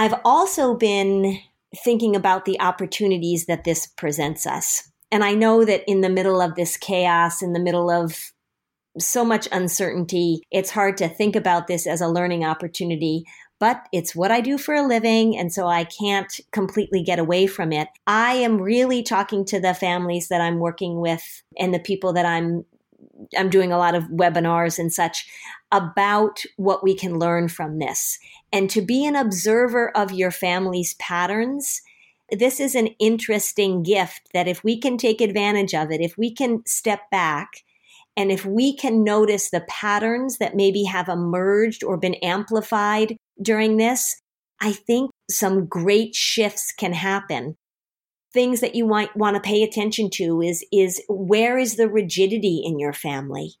I've 0.00 0.18
also 0.24 0.72
been 0.72 1.40
thinking 1.84 2.16
about 2.16 2.46
the 2.46 2.58
opportunities 2.58 3.44
that 3.44 3.64
this 3.64 3.86
presents 3.86 4.46
us. 4.46 4.90
And 5.12 5.22
I 5.22 5.34
know 5.34 5.62
that 5.66 5.82
in 5.86 6.00
the 6.00 6.08
middle 6.08 6.40
of 6.40 6.54
this 6.54 6.78
chaos, 6.78 7.42
in 7.42 7.52
the 7.52 7.60
middle 7.60 7.90
of 7.90 8.32
so 8.98 9.26
much 9.26 9.46
uncertainty, 9.52 10.40
it's 10.50 10.70
hard 10.70 10.96
to 10.96 11.08
think 11.10 11.36
about 11.36 11.66
this 11.66 11.86
as 11.86 12.00
a 12.00 12.08
learning 12.08 12.46
opportunity, 12.46 13.24
but 13.58 13.86
it's 13.92 14.16
what 14.16 14.30
I 14.30 14.40
do 14.40 14.56
for 14.56 14.74
a 14.74 14.86
living. 14.86 15.36
And 15.36 15.52
so 15.52 15.66
I 15.66 15.84
can't 15.84 16.32
completely 16.50 17.02
get 17.02 17.18
away 17.18 17.46
from 17.46 17.70
it. 17.70 17.88
I 18.06 18.36
am 18.36 18.58
really 18.58 19.02
talking 19.02 19.44
to 19.44 19.60
the 19.60 19.74
families 19.74 20.28
that 20.28 20.40
I'm 20.40 20.60
working 20.60 21.02
with 21.02 21.42
and 21.58 21.74
the 21.74 21.78
people 21.78 22.14
that 22.14 22.24
I'm 22.24 22.64
I'm 23.36 23.50
doing 23.50 23.72
a 23.72 23.78
lot 23.78 23.94
of 23.94 24.04
webinars 24.04 24.78
and 24.78 24.92
such 24.92 25.28
about 25.72 26.42
what 26.56 26.82
we 26.82 26.94
can 26.94 27.18
learn 27.18 27.48
from 27.48 27.78
this. 27.78 28.18
And 28.52 28.68
to 28.70 28.82
be 28.82 29.06
an 29.06 29.16
observer 29.16 29.96
of 29.96 30.12
your 30.12 30.30
family's 30.30 30.94
patterns, 30.94 31.82
this 32.30 32.60
is 32.60 32.74
an 32.74 32.88
interesting 32.98 33.82
gift 33.82 34.28
that 34.32 34.48
if 34.48 34.62
we 34.64 34.78
can 34.78 34.96
take 34.96 35.20
advantage 35.20 35.74
of 35.74 35.90
it, 35.90 36.00
if 36.00 36.16
we 36.16 36.32
can 36.32 36.62
step 36.66 37.00
back, 37.10 37.48
and 38.16 38.30
if 38.30 38.44
we 38.44 38.76
can 38.76 39.04
notice 39.04 39.50
the 39.50 39.64
patterns 39.68 40.38
that 40.38 40.56
maybe 40.56 40.84
have 40.84 41.08
emerged 41.08 41.84
or 41.84 41.96
been 41.96 42.16
amplified 42.16 43.16
during 43.40 43.76
this, 43.76 44.20
I 44.60 44.72
think 44.72 45.10
some 45.30 45.66
great 45.66 46.14
shifts 46.14 46.72
can 46.76 46.92
happen 46.92 47.56
things 48.32 48.60
that 48.60 48.74
you 48.74 48.86
might 48.86 49.16
want 49.16 49.34
to 49.34 49.40
pay 49.40 49.62
attention 49.62 50.10
to 50.10 50.40
is 50.40 50.64
is 50.72 51.02
where 51.08 51.58
is 51.58 51.76
the 51.76 51.88
rigidity 51.88 52.62
in 52.64 52.78
your 52.78 52.92
family? 52.92 53.54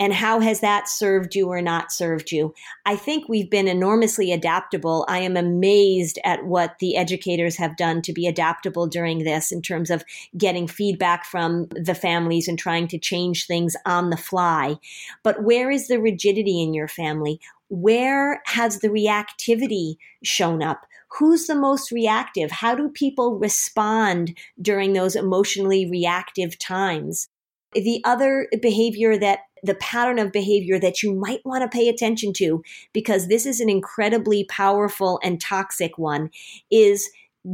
And 0.00 0.12
how 0.12 0.40
has 0.40 0.58
that 0.60 0.88
served 0.88 1.36
you 1.36 1.48
or 1.48 1.62
not 1.62 1.92
served 1.92 2.32
you? 2.32 2.52
I 2.84 2.96
think 2.96 3.28
we've 3.28 3.48
been 3.48 3.68
enormously 3.68 4.32
adaptable. 4.32 5.06
I 5.08 5.20
am 5.20 5.36
amazed 5.36 6.18
at 6.24 6.44
what 6.44 6.78
the 6.80 6.96
educators 6.96 7.56
have 7.56 7.76
done 7.76 8.02
to 8.02 8.12
be 8.12 8.26
adaptable 8.26 8.88
during 8.88 9.22
this 9.22 9.52
in 9.52 9.62
terms 9.62 9.90
of 9.90 10.04
getting 10.36 10.66
feedback 10.66 11.24
from 11.24 11.68
the 11.70 11.94
families 11.94 12.48
and 12.48 12.58
trying 12.58 12.88
to 12.88 12.98
change 12.98 13.46
things 13.46 13.76
on 13.86 14.10
the 14.10 14.16
fly. 14.16 14.76
But 15.22 15.44
where 15.44 15.70
is 15.70 15.86
the 15.86 16.00
rigidity 16.00 16.60
in 16.60 16.74
your 16.74 16.88
family? 16.88 17.40
Where 17.68 18.42
has 18.46 18.80
the 18.80 18.88
reactivity 18.88 19.96
shown 20.24 20.60
up 20.60 20.86
who's 21.18 21.46
the 21.46 21.54
most 21.54 21.90
reactive? 21.90 22.50
How 22.50 22.74
do 22.74 22.88
people 22.88 23.38
respond 23.38 24.36
during 24.60 24.92
those 24.92 25.16
emotionally 25.16 25.88
reactive 25.90 26.58
times? 26.58 27.28
The 27.72 28.00
other 28.04 28.48
behavior 28.60 29.18
that 29.18 29.40
the 29.62 29.74
pattern 29.76 30.18
of 30.18 30.30
behavior 30.30 30.78
that 30.78 31.02
you 31.02 31.14
might 31.14 31.40
want 31.44 31.62
to 31.62 31.76
pay 31.76 31.88
attention 31.88 32.32
to, 32.34 32.62
because 32.92 33.28
this 33.28 33.46
is 33.46 33.60
an 33.60 33.70
incredibly 33.70 34.44
powerful 34.44 35.18
and 35.22 35.40
toxic 35.40 35.96
one, 35.96 36.30
is 36.70 37.10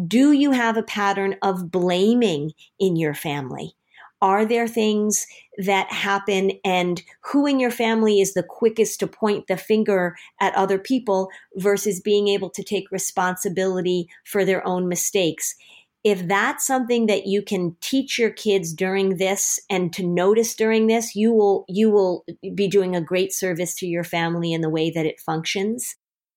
do 0.07 0.33
you 0.33 0.51
have 0.51 0.77
a 0.77 0.83
pattern 0.83 1.37
of 1.43 1.71
blaming 1.71 2.53
in 2.79 2.97
your 2.97 3.15
family? 3.15 3.75
Are 4.23 4.45
there 4.45 4.69
things 4.69 5.27
that 5.59 5.91
happen 5.91 6.53
and 6.65 7.03
who 7.23 7.47
in 7.47 7.59
your 7.59 7.71
family 7.71 8.21
is 8.21 8.35
the 8.35 8.43
quickest 8.43 9.01
to 9.01 9.07
point 9.07 9.47
the 9.47 9.57
finger 9.57 10.17
at 10.41 10.55
other 10.55 10.79
people 10.79 11.29
versus 11.57 12.01
being 12.01 12.29
able 12.29 12.51
to 12.51 12.63
take 12.63 12.91
responsibility 12.91 14.09
for 14.25 14.45
their 14.45 14.67
own 14.67 14.89
mistakes? 14.89 15.55
if 16.03 16.27
that's 16.27 16.67
something 16.67 17.07
that 17.07 17.27
you 17.27 17.43
can 17.43 17.77
teach 17.81 18.19
your 18.19 18.31
kids 18.31 18.73
during 18.73 19.17
this 19.17 19.61
and 19.69 19.93
to 19.93 20.07
notice 20.07 20.55
during 20.55 20.87
this 20.87 21.15
you 21.15 21.33
will 21.33 21.65
you 21.69 21.91
will 21.91 22.25
be 22.55 22.69
doing 22.69 22.97
a 22.97 23.01
great 23.01 23.33
service 23.33 23.75
to 23.75 23.87
your 23.87 24.05
family 24.05 24.53
in 24.53 24.61
the 24.61 24.71
way 24.71 24.91
that 24.91 25.07
it 25.07 25.21
functions 25.21 25.97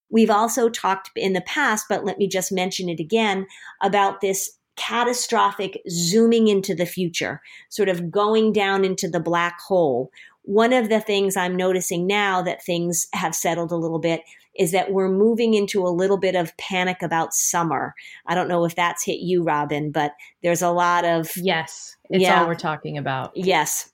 we've 0.09 0.29
also 0.29 0.69
talked 0.69 1.09
in 1.15 1.33
the 1.33 1.41
past 1.41 1.85
but 1.87 2.03
let 2.03 2.17
me 2.17 2.27
just 2.27 2.51
mention 2.51 2.89
it 2.89 2.99
again 2.99 3.47
about 3.81 4.21
this 4.21 4.57
catastrophic 4.75 5.81
zooming 5.89 6.47
into 6.47 6.73
the 6.73 6.85
future 6.85 7.41
sort 7.69 7.89
of 7.89 8.09
going 8.09 8.51
down 8.51 8.83
into 8.83 9.07
the 9.07 9.19
black 9.19 9.59
hole 9.61 10.11
one 10.43 10.73
of 10.73 10.89
the 10.89 10.99
things 10.99 11.37
i'm 11.37 11.55
noticing 11.55 12.07
now 12.07 12.41
that 12.41 12.63
things 12.63 13.07
have 13.13 13.35
settled 13.35 13.71
a 13.71 13.77
little 13.77 13.99
bit 13.99 14.21
is 14.55 14.71
that 14.71 14.91
we're 14.91 15.09
moving 15.09 15.53
into 15.53 15.85
a 15.85 15.89
little 15.89 16.17
bit 16.17 16.35
of 16.35 16.55
panic 16.57 17.01
about 17.01 17.33
summer. 17.33 17.95
I 18.27 18.35
don't 18.35 18.47
know 18.47 18.65
if 18.65 18.75
that's 18.75 19.03
hit 19.03 19.19
you, 19.19 19.43
Robin, 19.43 19.91
but 19.91 20.13
there's 20.43 20.61
a 20.61 20.69
lot 20.69 21.05
of 21.05 21.35
yes, 21.35 21.95
it's 22.09 22.21
yeah, 22.21 22.41
all 22.41 22.47
we're 22.47 22.55
talking 22.55 22.97
about. 22.97 23.31
Yes. 23.35 23.91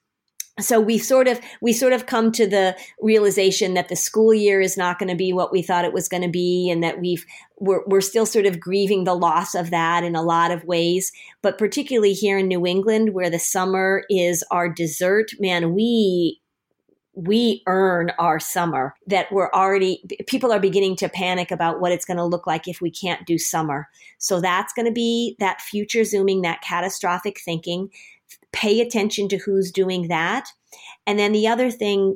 So 0.60 0.80
we 0.80 0.98
sort 0.98 1.28
of 1.28 1.40
we 1.62 1.74
sort 1.74 1.94
of 1.94 2.06
come 2.06 2.32
to 2.34 2.48
the 2.48 2.78
realization 3.02 3.74
that 3.74 3.90
the 3.90 3.96
school 3.96 4.34
year 4.34 4.62
is 4.62 4.78
not 4.78 5.00
going 5.00 5.10
to 5.10 5.16
be 5.16 5.34
what 5.34 5.52
we 5.52 5.62
thought 5.62 5.86
it 5.86 5.94
was 5.94 6.08
going 6.08 6.24
to 6.24 6.30
be, 6.30 6.70
and 6.70 6.84
that 6.84 7.00
we've 7.00 7.26
we're, 7.58 7.84
we're 7.88 8.02
still 8.02 8.26
sort 8.26 8.46
of 8.46 8.60
grieving 8.60 9.04
the 9.04 9.16
loss 9.16 9.56
of 9.56 9.70
that 9.72 10.04
in 10.04 10.16
a 10.16 10.22
lot 10.22 10.52
of 10.52 10.64
ways. 10.64 11.12
But 11.42 11.58
particularly 11.58 12.14
here 12.14 12.38
in 12.38 12.48
New 12.48 12.66
England, 12.66 13.14
where 13.14 13.30
the 13.30 13.40
summer 13.40 14.04
is 14.10 14.44
our 14.52 14.70
dessert, 14.70 15.32
man, 15.40 15.74
we 15.74 16.42
we 17.14 17.64
earn 17.68 18.12
our 18.18 18.40
summer. 18.40 18.96
That 19.08 19.32
we're 19.32 19.52
already 19.52 20.04
people 20.28 20.52
are 20.52 20.60
beginning 20.60 20.96
to 20.98 21.10
panic 21.10 21.52
about 21.52 21.82
what 21.82 21.92
it's 21.92 22.06
going 22.06 22.18
to 22.18 22.26
look 22.26 22.48
like 22.48 22.68
if 22.68 22.82
we 22.82 22.92
can't 22.92 23.26
do 23.26 23.38
summer. 23.38 23.88
So 24.18 24.40
that's 24.42 24.74
going 24.74 24.86
to 24.86 24.92
be 24.92 25.36
that 25.40 25.62
future 25.62 26.04
zooming 26.04 26.42
that 26.42 26.62
catastrophic 26.62 27.40
thinking 27.40 27.90
pay 28.52 28.82
attention 28.82 29.28
to 29.30 29.38
who's 29.38 29.72
doing 29.72 30.08
that. 30.08 30.50
And 31.06 31.18
then 31.18 31.32
the 31.32 31.48
other 31.48 31.72
thing 31.72 32.16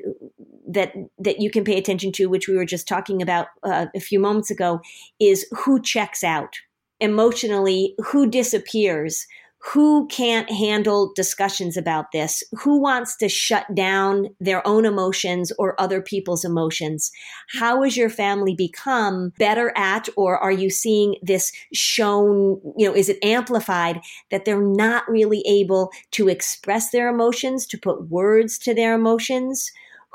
that 0.67 0.93
that 1.19 1.39
you 1.39 1.49
can 1.49 1.63
pay 1.63 1.77
attention 1.77 2.11
to 2.13 2.27
which 2.27 2.47
we 2.47 2.55
were 2.55 2.65
just 2.65 2.87
talking 2.87 3.21
about 3.21 3.47
uh, 3.63 3.87
a 3.95 3.99
few 3.99 4.19
moments 4.19 4.51
ago 4.51 4.81
is 5.19 5.45
who 5.51 5.81
checks 5.81 6.23
out. 6.23 6.55
Emotionally 6.99 7.95
who 8.05 8.29
disappears 8.29 9.25
who 9.71 10.07
can't 10.07 10.49
handle 10.51 11.13
discussions 11.15 11.77
about 11.77 12.11
this? 12.11 12.43
Who 12.63 12.81
wants 12.81 13.15
to 13.17 13.29
shut 13.29 13.73
down 13.73 14.27
their 14.39 14.65
own 14.67 14.85
emotions 14.85 15.53
or 15.57 15.79
other 15.79 16.01
people's 16.01 16.43
emotions? 16.43 17.11
How 17.57 17.81
has 17.83 17.95
your 17.95 18.09
family 18.09 18.55
become 18.55 19.31
better 19.39 19.71
at, 19.77 20.09
or 20.17 20.37
are 20.37 20.51
you 20.51 20.69
seeing 20.69 21.15
this 21.21 21.53
shown, 21.73 22.59
you 22.77 22.87
know, 22.87 22.93
is 22.93 23.07
it 23.07 23.23
amplified 23.23 24.01
that 24.31 24.43
they're 24.43 24.61
not 24.61 25.09
really 25.09 25.41
able 25.47 25.91
to 26.11 26.27
express 26.27 26.89
their 26.89 27.07
emotions, 27.07 27.65
to 27.67 27.77
put 27.77 28.09
words 28.09 28.57
to 28.59 28.73
their 28.73 28.93
emotions? 28.93 29.71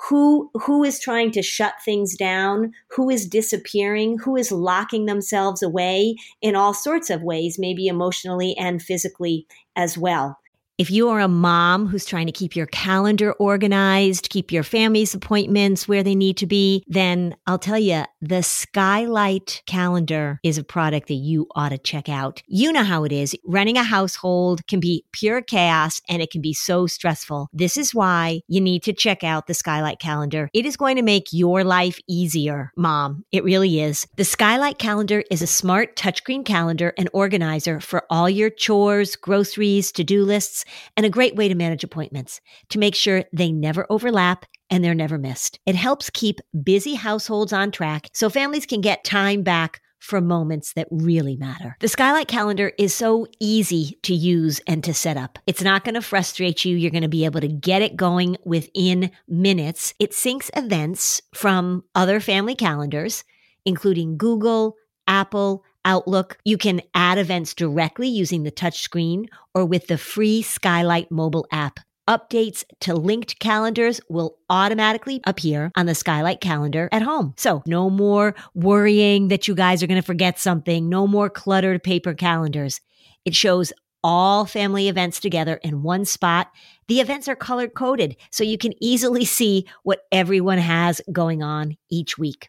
Who 0.07 0.51
who 0.55 0.85
is 0.85 1.01
trying 1.01 1.31
to 1.33 1.43
shut 1.43 1.75
things 1.85 2.17
down 2.17 2.73
who 2.89 3.11
is 3.11 3.27
disappearing 3.27 4.19
who 4.19 4.37
is 4.37 4.53
locking 4.53 5.07
themselves 5.07 5.63
away 5.63 6.15
in 6.41 6.55
all 6.55 6.73
sorts 6.73 7.11
of 7.11 7.23
ways 7.23 7.59
maybe 7.59 7.87
emotionally 7.89 8.57
and 8.57 8.83
physically 8.83 9.47
as 9.77 9.99
well. 9.99 10.39
If 10.79 10.93
you 10.93 11.09
are 11.09 11.19
a 11.19 11.27
mom 11.27 11.89
who's 11.89 12.05
trying 12.05 12.27
to 12.27 12.33
keep 12.33 12.55
your 12.55 12.67
calendar 12.67 13.33
organized, 13.33 14.31
keep 14.31 14.53
your 14.53 14.63
family's 14.63 15.13
appointments 15.13 15.89
where 15.89 16.05
they 16.05 16.15
need 16.15 16.37
to 16.37 16.47
be, 16.47 16.85
then 16.87 17.35
I'll 17.49 17.59
tell 17.59 17.81
you, 17.81 18.05
the 18.21 18.43
Skylight 18.43 19.63
calendar 19.67 20.41
is 20.43 20.59
a 20.59 20.65
product 20.65 21.09
that 21.09 21.15
you 21.15 21.47
ought 21.55 21.69
to 21.69 21.79
check 21.79 22.09
out. 22.09 22.43
You 22.47 22.73
know 22.73 22.83
how 22.83 23.05
it 23.05 23.13
is. 23.13 23.37
Running 23.45 23.77
a 23.77 23.83
household 23.83 24.67
can 24.67 24.81
be 24.81 25.05
pure 25.13 25.41
chaos 25.41 26.01
and 26.09 26.21
it 26.21 26.31
can 26.31 26.41
be 26.41 26.53
so 26.53 26.87
stressful. 26.87 27.49
This 27.53 27.77
is 27.77 27.95
why 27.95 28.41
you 28.49 28.61
need 28.61 28.83
to 28.85 28.93
check 28.93 29.23
out 29.23 29.47
the 29.47 29.55
Skylight 29.55 30.01
calendar. 30.01 30.51
It 30.53 30.67
is 30.67 30.77
going 30.77 30.97
to 30.97 31.03
make 31.03 31.33
your 31.33 31.63
life 31.63 31.99
easier, 32.09 32.73
mom. 32.77 33.25
It 33.31 33.45
really 33.45 33.81
is. 33.81 34.07
The 34.17 34.25
Skylight 34.25 34.79
calendar 34.79 35.23
is 35.31 35.43
a 35.43 35.47
smart 35.47 35.97
touchscreen 35.97 36.45
calendar 36.45 36.95
and 36.99 37.09
organizer 37.13 37.81
for 37.81 38.05
all 38.11 38.29
your 38.29 38.51
chores, 38.51 39.17
groceries, 39.17 39.93
to-do 39.93 40.25
lists, 40.25 40.65
and 40.97 41.07
a 41.07 41.11
great 41.11 41.37
way 41.37 41.49
to 41.49 41.55
manage 41.55 41.85
appointments 41.85 42.41
to 42.71 42.79
make 42.79 42.95
sure 42.95 43.25
they 43.33 43.53
never 43.53 43.87
overlap 43.91 44.45
and 44.71 44.85
they're 44.85 44.95
never 44.95 45.19
missed. 45.19 45.59
It 45.67 45.75
helps 45.75 46.11
keep 46.11 46.41
busy 46.63 46.95
households 46.95 47.53
on 47.53 47.71
track 47.71 48.09
so 48.13 48.29
families 48.29 48.67
can 48.67 48.81
get 48.81 49.05
time 49.05 49.43
back 49.43 49.81
for 49.99 50.21
moments 50.21 50.73
that 50.75 50.87
really 50.91 51.37
matter. 51.37 51.77
The 51.81 51.89
Skylight 51.89 52.29
calendar 52.29 52.73
is 52.79 52.95
so 52.95 53.27
easy 53.41 53.99
to 54.03 54.15
use 54.15 54.61
and 54.67 54.83
to 54.85 54.95
set 54.95 55.17
up. 55.17 55.39
It's 55.47 55.63
not 55.63 55.85
going 55.85 55.97
to 55.97 56.03
frustrate 56.03 56.65
you. 56.65 56.77
You're 56.77 56.91
going 56.91 57.03
to 57.03 57.09
be 57.09 57.25
able 57.25 57.41
to 57.41 57.49
get 57.49 57.83
it 57.83 57.97
going 57.97 58.37
within 58.45 59.11
minutes. 59.27 59.95
It 59.99 60.13
syncs 60.13 60.51
events 60.57 61.21
from 61.35 61.85
other 61.95 62.21
family 62.21 62.55
calendars, 62.55 63.25
including 63.65 64.17
Google, 64.17 64.77
Apple, 65.07 65.65
Outlook. 65.85 66.39
You 66.45 66.59
can 66.59 66.83
add 66.95 67.19
events 67.19 67.55
directly 67.55 68.09
using 68.09 68.43
the 68.43 68.53
touchscreen 68.53 69.27
or 69.55 69.65
with 69.65 69.87
the 69.87 69.99
free 69.99 70.43
Skylight 70.43 71.11
mobile 71.11 71.47
app. 71.51 71.81
Updates 72.09 72.65
to 72.81 72.95
linked 72.95 73.39
calendars 73.39 74.01
will 74.09 74.39
automatically 74.49 75.21
appear 75.25 75.71
on 75.77 75.85
the 75.85 75.95
Skylight 75.95 76.41
calendar 76.41 76.89
at 76.91 77.03
home. 77.03 77.35
So, 77.37 77.63
no 77.67 77.91
more 77.91 78.35
worrying 78.55 79.29
that 79.29 79.47
you 79.47 79.55
guys 79.55 79.83
are 79.83 79.87
going 79.87 80.01
to 80.01 80.07
forget 80.07 80.39
something, 80.39 80.89
no 80.89 81.07
more 81.07 81.29
cluttered 81.29 81.83
paper 81.83 82.15
calendars. 82.15 82.81
It 83.27 83.35
shows 83.35 83.75
all 84.03 84.47
family 84.47 84.89
events 84.89 85.21
together 85.21 85.57
in 85.63 85.83
one 85.83 86.07
spot. 86.07 86.51
The 86.87 87.01
events 87.01 87.29
are 87.29 87.37
color 87.37 87.69
coded 87.69 88.17
so 88.31 88.43
you 88.43 88.57
can 88.57 88.73
easily 88.83 89.27
see 89.27 89.67
what 89.83 90.07
everyone 90.11 90.59
has 90.59 91.03
going 91.13 91.43
on 91.43 91.77
each 91.91 92.17
week. 92.17 92.49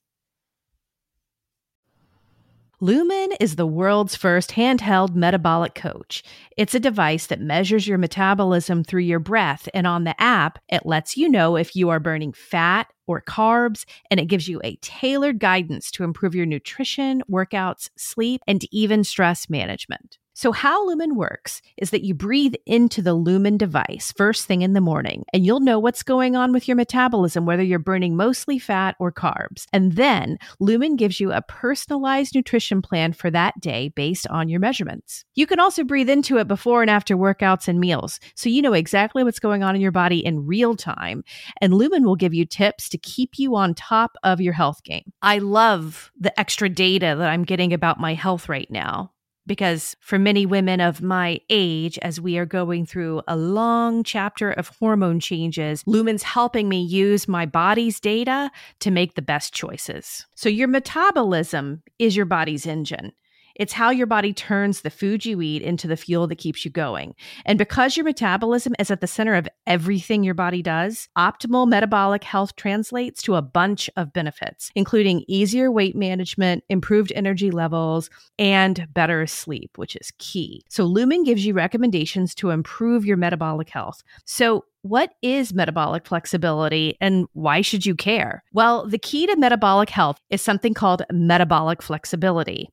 Lumen 2.83 3.31
is 3.39 3.57
the 3.57 3.67
world's 3.67 4.15
first 4.15 4.49
handheld 4.53 5.13
metabolic 5.13 5.75
coach. 5.75 6.23
It's 6.57 6.73
a 6.73 6.79
device 6.79 7.27
that 7.27 7.39
measures 7.39 7.87
your 7.87 7.99
metabolism 7.99 8.83
through 8.83 9.03
your 9.03 9.19
breath, 9.19 9.69
and 9.75 9.85
on 9.85 10.03
the 10.03 10.19
app, 10.19 10.57
it 10.67 10.83
lets 10.83 11.15
you 11.15 11.29
know 11.29 11.57
if 11.57 11.75
you 11.75 11.89
are 11.89 11.99
burning 11.99 12.33
fat 12.33 12.87
or 13.05 13.21
carbs, 13.21 13.85
and 14.09 14.19
it 14.19 14.25
gives 14.25 14.47
you 14.47 14.59
a 14.63 14.77
tailored 14.77 15.37
guidance 15.37 15.91
to 15.91 16.03
improve 16.03 16.33
your 16.33 16.47
nutrition, 16.47 17.21
workouts, 17.29 17.91
sleep, 17.97 18.41
and 18.47 18.65
even 18.71 19.03
stress 19.03 19.47
management. 19.47 20.17
So, 20.41 20.51
how 20.51 20.87
Lumen 20.87 21.13
works 21.13 21.61
is 21.77 21.91
that 21.91 22.03
you 22.03 22.15
breathe 22.15 22.55
into 22.65 23.03
the 23.03 23.13
Lumen 23.13 23.57
device 23.57 24.11
first 24.17 24.47
thing 24.47 24.63
in 24.63 24.73
the 24.73 24.81
morning, 24.81 25.23
and 25.31 25.45
you'll 25.45 25.59
know 25.59 25.77
what's 25.77 26.01
going 26.01 26.35
on 26.35 26.51
with 26.51 26.67
your 26.67 26.75
metabolism, 26.75 27.45
whether 27.45 27.61
you're 27.61 27.77
burning 27.77 28.15
mostly 28.15 28.57
fat 28.57 28.95
or 28.97 29.11
carbs. 29.11 29.67
And 29.71 29.91
then 29.91 30.39
Lumen 30.59 30.95
gives 30.95 31.19
you 31.19 31.31
a 31.31 31.43
personalized 31.43 32.33
nutrition 32.33 32.81
plan 32.81 33.13
for 33.13 33.29
that 33.29 33.61
day 33.61 33.89
based 33.89 34.25
on 34.29 34.49
your 34.49 34.59
measurements. 34.59 35.25
You 35.35 35.45
can 35.45 35.59
also 35.59 35.83
breathe 35.83 36.09
into 36.09 36.39
it 36.39 36.47
before 36.47 36.81
and 36.81 36.89
after 36.89 37.15
workouts 37.15 37.67
and 37.67 37.79
meals, 37.79 38.19
so 38.33 38.49
you 38.49 38.63
know 38.63 38.73
exactly 38.73 39.23
what's 39.23 39.37
going 39.37 39.61
on 39.61 39.75
in 39.75 39.81
your 39.81 39.91
body 39.91 40.25
in 40.25 40.47
real 40.47 40.75
time. 40.75 41.23
And 41.61 41.75
Lumen 41.75 42.03
will 42.03 42.15
give 42.15 42.33
you 42.33 42.47
tips 42.47 42.89
to 42.89 42.97
keep 42.97 43.37
you 43.37 43.55
on 43.55 43.75
top 43.75 44.17
of 44.23 44.41
your 44.41 44.53
health 44.53 44.83
game. 44.83 45.13
I 45.21 45.37
love 45.37 46.11
the 46.19 46.37
extra 46.39 46.67
data 46.67 47.15
that 47.19 47.29
I'm 47.29 47.43
getting 47.43 47.73
about 47.73 47.99
my 47.99 48.15
health 48.15 48.49
right 48.49 48.71
now 48.71 49.10
because 49.47 49.95
for 49.99 50.19
many 50.19 50.45
women 50.45 50.79
of 50.79 51.01
my 51.01 51.39
age, 51.49 51.97
as 51.99 52.21
we 52.21 52.37
are 52.37 52.45
going 52.45 52.85
through 52.85 53.21
a 53.27 53.35
long 53.35 54.03
chapter 54.03 54.51
of 54.51 54.71
hormone 54.79 55.19
changes, 55.19 55.83
Lumen's 55.85 56.23
helping 56.23 56.69
me 56.69 56.81
use 56.81 57.27
my 57.27 57.45
body's 57.45 57.99
data 57.99 58.51
to 58.79 58.91
make 58.91 59.15
the 59.15 59.21
best 59.21 59.53
choices. 59.53 60.25
So, 60.35 60.49
your 60.49 60.67
metabolism 60.67 61.83
is 61.99 62.15
your 62.15 62.25
body's 62.25 62.65
engine. 62.65 63.13
It's 63.61 63.73
how 63.73 63.91
your 63.91 64.07
body 64.07 64.33
turns 64.33 64.81
the 64.81 64.89
food 64.89 65.23
you 65.23 65.39
eat 65.39 65.61
into 65.61 65.87
the 65.87 65.95
fuel 65.95 66.25
that 66.25 66.39
keeps 66.39 66.65
you 66.65 66.71
going. 66.71 67.13
And 67.45 67.59
because 67.59 67.95
your 67.95 68.03
metabolism 68.03 68.73
is 68.79 68.89
at 68.89 69.01
the 69.01 69.07
center 69.07 69.35
of 69.35 69.47
everything 69.67 70.23
your 70.23 70.33
body 70.33 70.63
does, 70.63 71.07
optimal 71.15 71.67
metabolic 71.67 72.23
health 72.23 72.55
translates 72.55 73.21
to 73.21 73.35
a 73.35 73.41
bunch 73.43 73.87
of 73.95 74.13
benefits, 74.13 74.71
including 74.73 75.23
easier 75.27 75.71
weight 75.71 75.95
management, 75.95 76.63
improved 76.69 77.11
energy 77.13 77.51
levels, 77.51 78.09
and 78.39 78.87
better 78.95 79.27
sleep, 79.27 79.77
which 79.77 79.95
is 79.95 80.11
key. 80.17 80.63
So, 80.67 80.83
Lumen 80.83 81.23
gives 81.23 81.45
you 81.45 81.53
recommendations 81.53 82.33
to 82.35 82.49
improve 82.49 83.05
your 83.05 83.17
metabolic 83.17 83.69
health. 83.69 84.01
So, 84.25 84.65
what 84.81 85.13
is 85.21 85.53
metabolic 85.53 86.07
flexibility 86.07 86.97
and 86.99 87.27
why 87.33 87.61
should 87.61 87.85
you 87.85 87.93
care? 87.93 88.43
Well, 88.53 88.87
the 88.87 88.97
key 88.97 89.27
to 89.27 89.35
metabolic 89.35 89.91
health 89.91 90.17
is 90.31 90.41
something 90.41 90.73
called 90.73 91.03
metabolic 91.11 91.83
flexibility. 91.83 92.67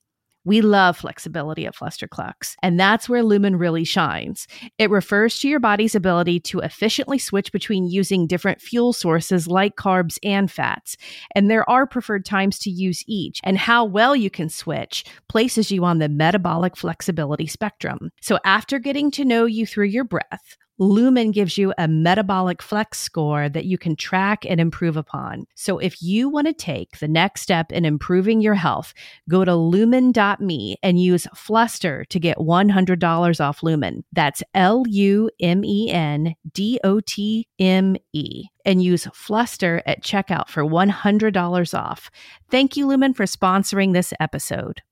We 0.49 0.63
love 0.63 0.97
flexibility 0.97 1.67
at 1.67 1.77
Flusterclux, 1.77 2.57
and 2.63 2.81
that's 2.81 3.07
where 3.07 3.23
Lumen 3.23 3.57
really 3.57 3.85
shines. 3.85 4.49
It 4.79 4.89
refers 4.89 5.39
to 5.41 5.49
your 5.49 5.61
body's 5.61 5.95
ability 5.95 6.41
to 6.41 6.61
efficiently 6.61 7.19
switch 7.19 7.53
between 7.53 7.85
using 7.85 8.27
different 8.27 8.63
fuel 8.63 8.95
sources 8.95 9.47
like 9.47 9.77
carbs 9.77 10.17
and 10.23 10.51
fats. 10.51 10.97
And 11.35 11.51
there 11.51 11.69
are 11.69 11.87
preferred 11.87 12.25
times 12.25 12.59
to 12.61 12.71
use 12.71 13.05
each, 13.07 13.41
and 13.45 13.59
how 13.59 13.85
well 13.85 14.17
you 14.17 14.31
can 14.31 14.49
switch 14.49 15.05
places 15.29 15.71
you 15.71 15.85
on 15.85 15.99
the 15.99 16.09
metabolic 16.09 16.79
flexibility 16.79 17.47
spectrum. 17.47 18.11
So 18.23 18.39
after 18.43 18.79
getting 18.79 19.11
to 19.11 19.27
know 19.27 19.45
you 19.45 19.67
through 19.67 19.89
your 19.89 20.05
breath, 20.05 20.57
Lumen 20.79 21.33
gives 21.33 21.59
you 21.59 21.73
a 21.77 21.89
metabolic 21.89 22.63
flex 22.63 22.99
score 23.01 23.49
that 23.49 23.65
you 23.65 23.77
can 23.77 23.97
track 23.97 24.47
and 24.49 24.61
improve 24.61 24.97
upon. 24.97 25.45
So 25.57 25.79
if 25.79 26.01
you 26.01 26.29
want 26.29 26.47
to 26.47 26.53
take 26.53 26.99
the 26.99 27.09
next 27.09 27.43
step 27.43 27.73
in 27.73 27.85
improving 27.85 28.41
your 28.41 28.55
health, 28.55 28.95
go 29.29 29.45
to 29.45 29.55
lumen.me 29.55 30.77
and 30.83 31.03
use 31.03 31.27
Fluster 31.35 32.05
to 32.11 32.21
get 32.21 32.39
$100 32.39 33.41
off 33.45 33.63
Lumen. 33.63 34.05
That's 34.13 34.43
L 34.55 34.85
U 34.89 35.31
M 35.41 35.65
E 35.65 35.91
N 35.91 36.35
D 36.53 36.79
O 36.85 37.01
T 37.01 37.49
M 37.59 37.97
E. 38.13 38.45
And 38.65 38.83
use 38.83 39.09
Fluster 39.15 39.83
at 39.87 40.03
checkout 40.05 40.49
for 40.49 40.63
$100 40.63 41.79
off. 41.79 42.11
Thank 42.51 42.77
you, 42.77 42.87
Lumen, 42.87 43.15
for 43.15 43.25
sponsoring 43.25 43.95
this 43.95 44.13
episode. 44.21 44.83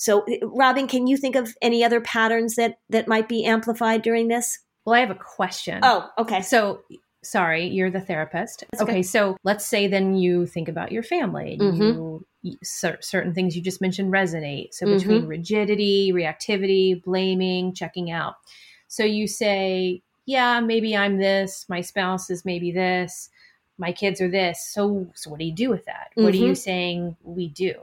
So, 0.00 0.22
eh, 0.22 0.38
Robin, 0.42 0.88
can 0.88 1.06
you 1.06 1.18
think 1.18 1.36
of 1.36 1.54
any 1.60 1.84
other 1.84 2.00
patterns 2.00 2.56
that 2.56 2.78
that 2.88 3.06
might 3.06 3.28
be 3.28 3.44
amplified 3.44 4.00
during 4.00 4.28
this? 4.28 4.58
Well, 4.86 4.94
I 4.94 5.00
have 5.00 5.10
a 5.10 5.14
question. 5.14 5.80
Oh, 5.82 6.08
okay. 6.16 6.40
So, 6.40 6.80
sorry, 7.22 7.66
you're 7.66 7.90
the 7.90 8.00
therapist. 8.00 8.64
That's 8.72 8.82
okay, 8.82 9.02
so 9.02 9.36
let's 9.44 9.66
say 9.66 9.88
then 9.88 10.14
you 10.14 10.46
think 10.46 10.68
about 10.68 10.90
your 10.90 11.02
family. 11.02 11.58
Mm-hmm. 11.60 12.16
You, 12.42 12.56
certain 12.62 13.34
things 13.34 13.54
you 13.54 13.62
just 13.62 13.82
mentioned 13.82 14.10
resonate. 14.10 14.72
So, 14.72 14.86
between 14.86 15.20
mm-hmm. 15.20 15.28
rigidity, 15.28 16.12
reactivity, 16.14 17.02
blaming, 17.02 17.74
checking 17.74 18.10
out. 18.10 18.36
So 18.88 19.04
you 19.04 19.28
say, 19.28 20.02
yeah, 20.24 20.60
maybe 20.60 20.96
I'm 20.96 21.18
this. 21.18 21.66
My 21.68 21.82
spouse 21.82 22.30
is 22.30 22.44
maybe 22.46 22.72
this. 22.72 23.28
My 23.78 23.92
kids 23.92 24.20
are 24.20 24.30
this. 24.30 24.66
So, 24.72 25.08
so 25.14 25.30
what 25.30 25.38
do 25.38 25.44
you 25.44 25.54
do 25.54 25.68
with 25.68 25.84
that? 25.84 26.08
Mm-hmm. 26.12 26.24
What 26.24 26.32
are 26.32 26.38
you 26.38 26.44
mm-hmm. 26.46 26.54
saying 26.54 27.16
we 27.22 27.48
do? 27.48 27.74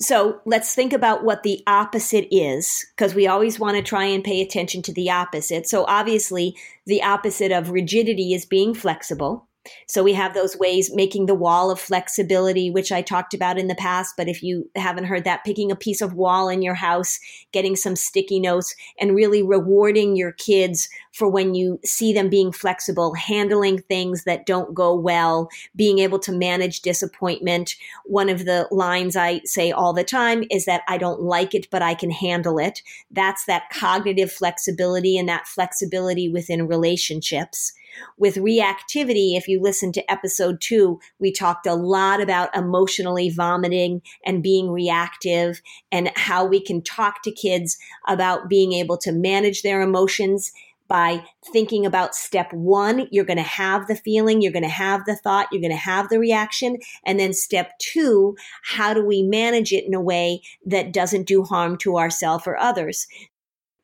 So 0.00 0.40
let's 0.44 0.74
think 0.74 0.92
about 0.92 1.24
what 1.24 1.42
the 1.42 1.62
opposite 1.66 2.28
is, 2.30 2.86
because 2.94 3.14
we 3.14 3.26
always 3.26 3.58
want 3.58 3.76
to 3.76 3.82
try 3.82 4.04
and 4.04 4.22
pay 4.22 4.40
attention 4.40 4.82
to 4.82 4.92
the 4.92 5.10
opposite. 5.10 5.68
So 5.68 5.84
obviously, 5.86 6.56
the 6.86 7.02
opposite 7.02 7.52
of 7.52 7.70
rigidity 7.70 8.32
is 8.32 8.46
being 8.46 8.74
flexible. 8.74 9.46
So 9.86 10.02
we 10.02 10.12
have 10.14 10.34
those 10.34 10.56
ways 10.56 10.94
making 10.94 11.26
the 11.26 11.34
wall 11.34 11.70
of 11.70 11.80
flexibility, 11.80 12.70
which 12.70 12.92
I 12.92 13.02
talked 13.02 13.34
about 13.34 13.58
in 13.58 13.68
the 13.68 13.74
past. 13.74 14.14
But 14.16 14.28
if 14.28 14.42
you 14.42 14.70
haven't 14.76 15.04
heard 15.04 15.24
that, 15.24 15.44
picking 15.44 15.70
a 15.70 15.76
piece 15.76 16.00
of 16.00 16.14
wall 16.14 16.48
in 16.48 16.62
your 16.62 16.74
house, 16.74 17.18
getting 17.52 17.76
some 17.76 17.96
sticky 17.96 18.40
notes, 18.40 18.74
and 18.98 19.14
really 19.14 19.42
rewarding 19.42 20.16
your 20.16 20.32
kids 20.32 20.88
for 21.12 21.28
when 21.28 21.54
you 21.54 21.80
see 21.84 22.12
them 22.12 22.28
being 22.28 22.52
flexible, 22.52 23.14
handling 23.14 23.78
things 23.78 24.24
that 24.24 24.44
don't 24.44 24.74
go 24.74 24.94
well, 24.94 25.48
being 25.74 25.98
able 25.98 26.18
to 26.18 26.32
manage 26.32 26.82
disappointment. 26.82 27.74
One 28.04 28.28
of 28.28 28.44
the 28.44 28.68
lines 28.70 29.16
I 29.16 29.40
say 29.44 29.72
all 29.72 29.94
the 29.94 30.04
time 30.04 30.44
is 30.50 30.66
that 30.66 30.82
I 30.88 30.98
don't 30.98 31.22
like 31.22 31.54
it, 31.54 31.68
but 31.70 31.80
I 31.80 31.94
can 31.94 32.10
handle 32.10 32.58
it. 32.58 32.82
That's 33.10 33.46
that 33.46 33.70
cognitive 33.70 34.30
flexibility 34.30 35.16
and 35.16 35.28
that 35.28 35.46
flexibility 35.46 36.28
within 36.28 36.68
relationships. 36.68 37.72
With 38.18 38.36
reactivity, 38.36 39.36
if 39.36 39.48
you 39.48 39.60
listen 39.60 39.92
to 39.92 40.10
episode 40.10 40.60
two, 40.60 41.00
we 41.18 41.32
talked 41.32 41.66
a 41.66 41.74
lot 41.74 42.20
about 42.20 42.54
emotionally 42.56 43.30
vomiting 43.30 44.02
and 44.24 44.42
being 44.42 44.70
reactive 44.70 45.60
and 45.92 46.10
how 46.16 46.44
we 46.44 46.60
can 46.60 46.82
talk 46.82 47.22
to 47.22 47.30
kids 47.30 47.76
about 48.06 48.48
being 48.48 48.72
able 48.72 48.96
to 48.98 49.12
manage 49.12 49.62
their 49.62 49.80
emotions 49.80 50.52
by 50.88 51.24
thinking 51.52 51.84
about 51.84 52.14
step 52.14 52.52
one, 52.52 53.08
you're 53.10 53.24
going 53.24 53.36
to 53.36 53.42
have 53.42 53.86
the 53.86 53.96
feeling, 53.96 54.40
you're 54.40 54.52
going 54.52 54.62
to 54.62 54.68
have 54.68 55.04
the 55.04 55.16
thought, 55.16 55.48
you're 55.50 55.60
going 55.60 55.70
to 55.70 55.76
have 55.76 56.08
the 56.08 56.18
reaction. 56.18 56.78
And 57.04 57.18
then 57.18 57.32
step 57.32 57.72
two, 57.78 58.36
how 58.62 58.94
do 58.94 59.04
we 59.04 59.22
manage 59.22 59.72
it 59.72 59.84
in 59.84 59.94
a 59.94 60.00
way 60.00 60.42
that 60.64 60.92
doesn't 60.92 61.26
do 61.26 61.42
harm 61.42 61.76
to 61.78 61.98
ourselves 61.98 62.44
or 62.46 62.56
others? 62.56 63.06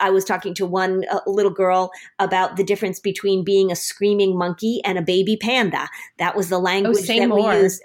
I 0.03 0.11
was 0.11 0.25
talking 0.25 0.53
to 0.55 0.67
one 0.67 1.05
uh, 1.11 1.21
little 1.27 1.53
girl 1.53 1.93
about 2.19 2.57
the 2.57 2.65
difference 2.65 2.99
between 2.99 3.45
being 3.45 3.71
a 3.71 3.77
screaming 3.77 4.37
monkey 4.37 4.81
and 4.85 4.99
a 4.99 5.03
baby 5.03 5.37
panda. 5.37 5.89
That 6.19 6.37
was 6.37 6.49
the 6.49 6.59
language 6.59 7.09
oh, 7.09 7.19
that 7.19 7.29
more. 7.29 7.51
we 7.51 7.63
used. 7.63 7.81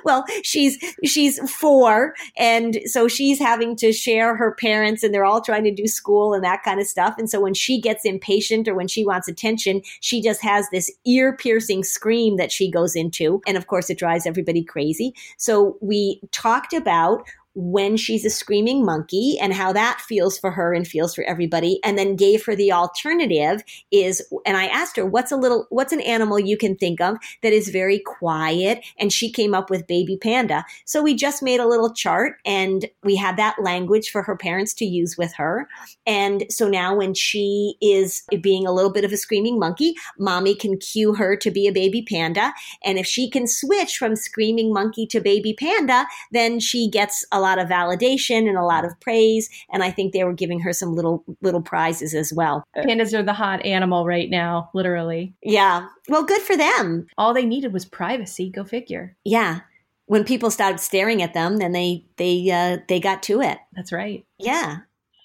well, 0.04 0.24
she's 0.42 0.78
she's 1.04 1.38
four, 1.50 2.14
and 2.36 2.80
so 2.86 3.08
she's 3.08 3.38
having 3.38 3.76
to 3.76 3.92
share 3.92 4.34
her 4.36 4.54
parents, 4.54 5.02
and 5.02 5.12
they're 5.12 5.26
all 5.26 5.42
trying 5.42 5.64
to 5.64 5.74
do 5.74 5.86
school 5.86 6.32
and 6.32 6.42
that 6.42 6.62
kind 6.62 6.80
of 6.80 6.86
stuff. 6.86 7.14
And 7.18 7.28
so 7.28 7.40
when 7.40 7.54
she 7.54 7.78
gets 7.78 8.06
impatient 8.06 8.66
or 8.66 8.74
when 8.74 8.88
she 8.88 9.04
wants 9.04 9.28
attention, 9.28 9.82
she 10.00 10.22
just 10.22 10.42
has 10.42 10.66
this 10.70 10.90
ear 11.06 11.36
piercing 11.36 11.84
scream 11.84 12.38
that 12.38 12.50
she 12.50 12.70
goes 12.70 12.96
into, 12.96 13.42
and 13.46 13.58
of 13.58 13.66
course, 13.66 13.90
it 13.90 13.98
drives 13.98 14.26
everybody 14.26 14.64
crazy. 14.64 15.12
So 15.36 15.76
we 15.82 16.22
talked 16.32 16.72
about 16.72 17.28
when 17.54 17.96
she's 17.96 18.24
a 18.24 18.30
screaming 18.30 18.84
monkey 18.84 19.36
and 19.40 19.52
how 19.52 19.72
that 19.72 20.00
feels 20.00 20.38
for 20.38 20.52
her 20.52 20.72
and 20.72 20.86
feels 20.86 21.14
for 21.14 21.24
everybody 21.24 21.80
and 21.82 21.98
then 21.98 22.14
gave 22.14 22.44
her 22.44 22.54
the 22.54 22.70
alternative 22.70 23.62
is 23.90 24.22
and 24.46 24.56
I 24.56 24.66
asked 24.66 24.96
her 24.96 25.04
what's 25.04 25.32
a 25.32 25.36
little 25.36 25.66
what's 25.70 25.92
an 25.92 26.00
animal 26.00 26.38
you 26.38 26.56
can 26.56 26.76
think 26.76 27.00
of 27.00 27.16
that 27.42 27.52
is 27.52 27.68
very 27.68 27.98
quiet? 27.98 28.84
And 28.98 29.12
she 29.12 29.32
came 29.32 29.52
up 29.52 29.68
with 29.68 29.88
baby 29.88 30.16
panda. 30.16 30.64
So 30.84 31.02
we 31.02 31.14
just 31.14 31.42
made 31.42 31.58
a 31.58 31.66
little 31.66 31.92
chart 31.92 32.36
and 32.46 32.86
we 33.02 33.16
had 33.16 33.36
that 33.38 33.56
language 33.60 34.10
for 34.10 34.22
her 34.22 34.36
parents 34.36 34.72
to 34.74 34.84
use 34.84 35.18
with 35.18 35.34
her. 35.34 35.68
And 36.06 36.44
so 36.50 36.68
now 36.68 36.94
when 36.96 37.14
she 37.14 37.74
is 37.82 38.22
being 38.40 38.66
a 38.66 38.72
little 38.72 38.92
bit 38.92 39.04
of 39.04 39.12
a 39.12 39.16
screaming 39.16 39.58
monkey 39.58 39.94
mommy 40.18 40.54
can 40.54 40.78
cue 40.78 41.14
her 41.14 41.34
to 41.36 41.50
be 41.50 41.66
a 41.66 41.72
baby 41.72 42.02
panda. 42.08 42.52
And 42.84 42.96
if 42.96 43.06
she 43.06 43.28
can 43.28 43.48
switch 43.48 43.96
from 43.96 44.14
screaming 44.14 44.72
monkey 44.72 45.06
to 45.08 45.20
baby 45.20 45.52
panda 45.52 46.06
then 46.30 46.60
she 46.60 46.88
gets 46.88 47.24
a 47.32 47.39
lot 47.40 47.58
of 47.58 47.68
validation 47.68 48.48
and 48.48 48.56
a 48.56 48.64
lot 48.64 48.84
of 48.84 48.98
praise. 49.00 49.48
And 49.72 49.82
I 49.82 49.90
think 49.90 50.12
they 50.12 50.24
were 50.24 50.32
giving 50.32 50.60
her 50.60 50.72
some 50.72 50.94
little 50.94 51.24
little 51.40 51.62
prizes 51.62 52.14
as 52.14 52.32
well. 52.32 52.64
Pandas 52.76 53.12
are 53.12 53.22
the 53.22 53.32
hot 53.32 53.64
animal 53.64 54.06
right 54.06 54.30
now, 54.30 54.70
literally. 54.74 55.34
Yeah. 55.42 55.88
Well, 56.08 56.24
good 56.24 56.42
for 56.42 56.56
them. 56.56 57.06
All 57.18 57.34
they 57.34 57.46
needed 57.46 57.72
was 57.72 57.84
privacy. 57.84 58.50
Go 58.50 58.64
figure. 58.64 59.16
Yeah. 59.24 59.60
When 60.06 60.24
people 60.24 60.50
started 60.50 60.80
staring 60.80 61.22
at 61.22 61.34
them, 61.34 61.58
then 61.58 61.72
they 61.72 62.04
they 62.16 62.50
uh, 62.50 62.78
they 62.88 63.00
got 63.00 63.22
to 63.24 63.40
it. 63.40 63.58
That's 63.74 63.92
right. 63.92 64.24
Yeah. 64.38 64.78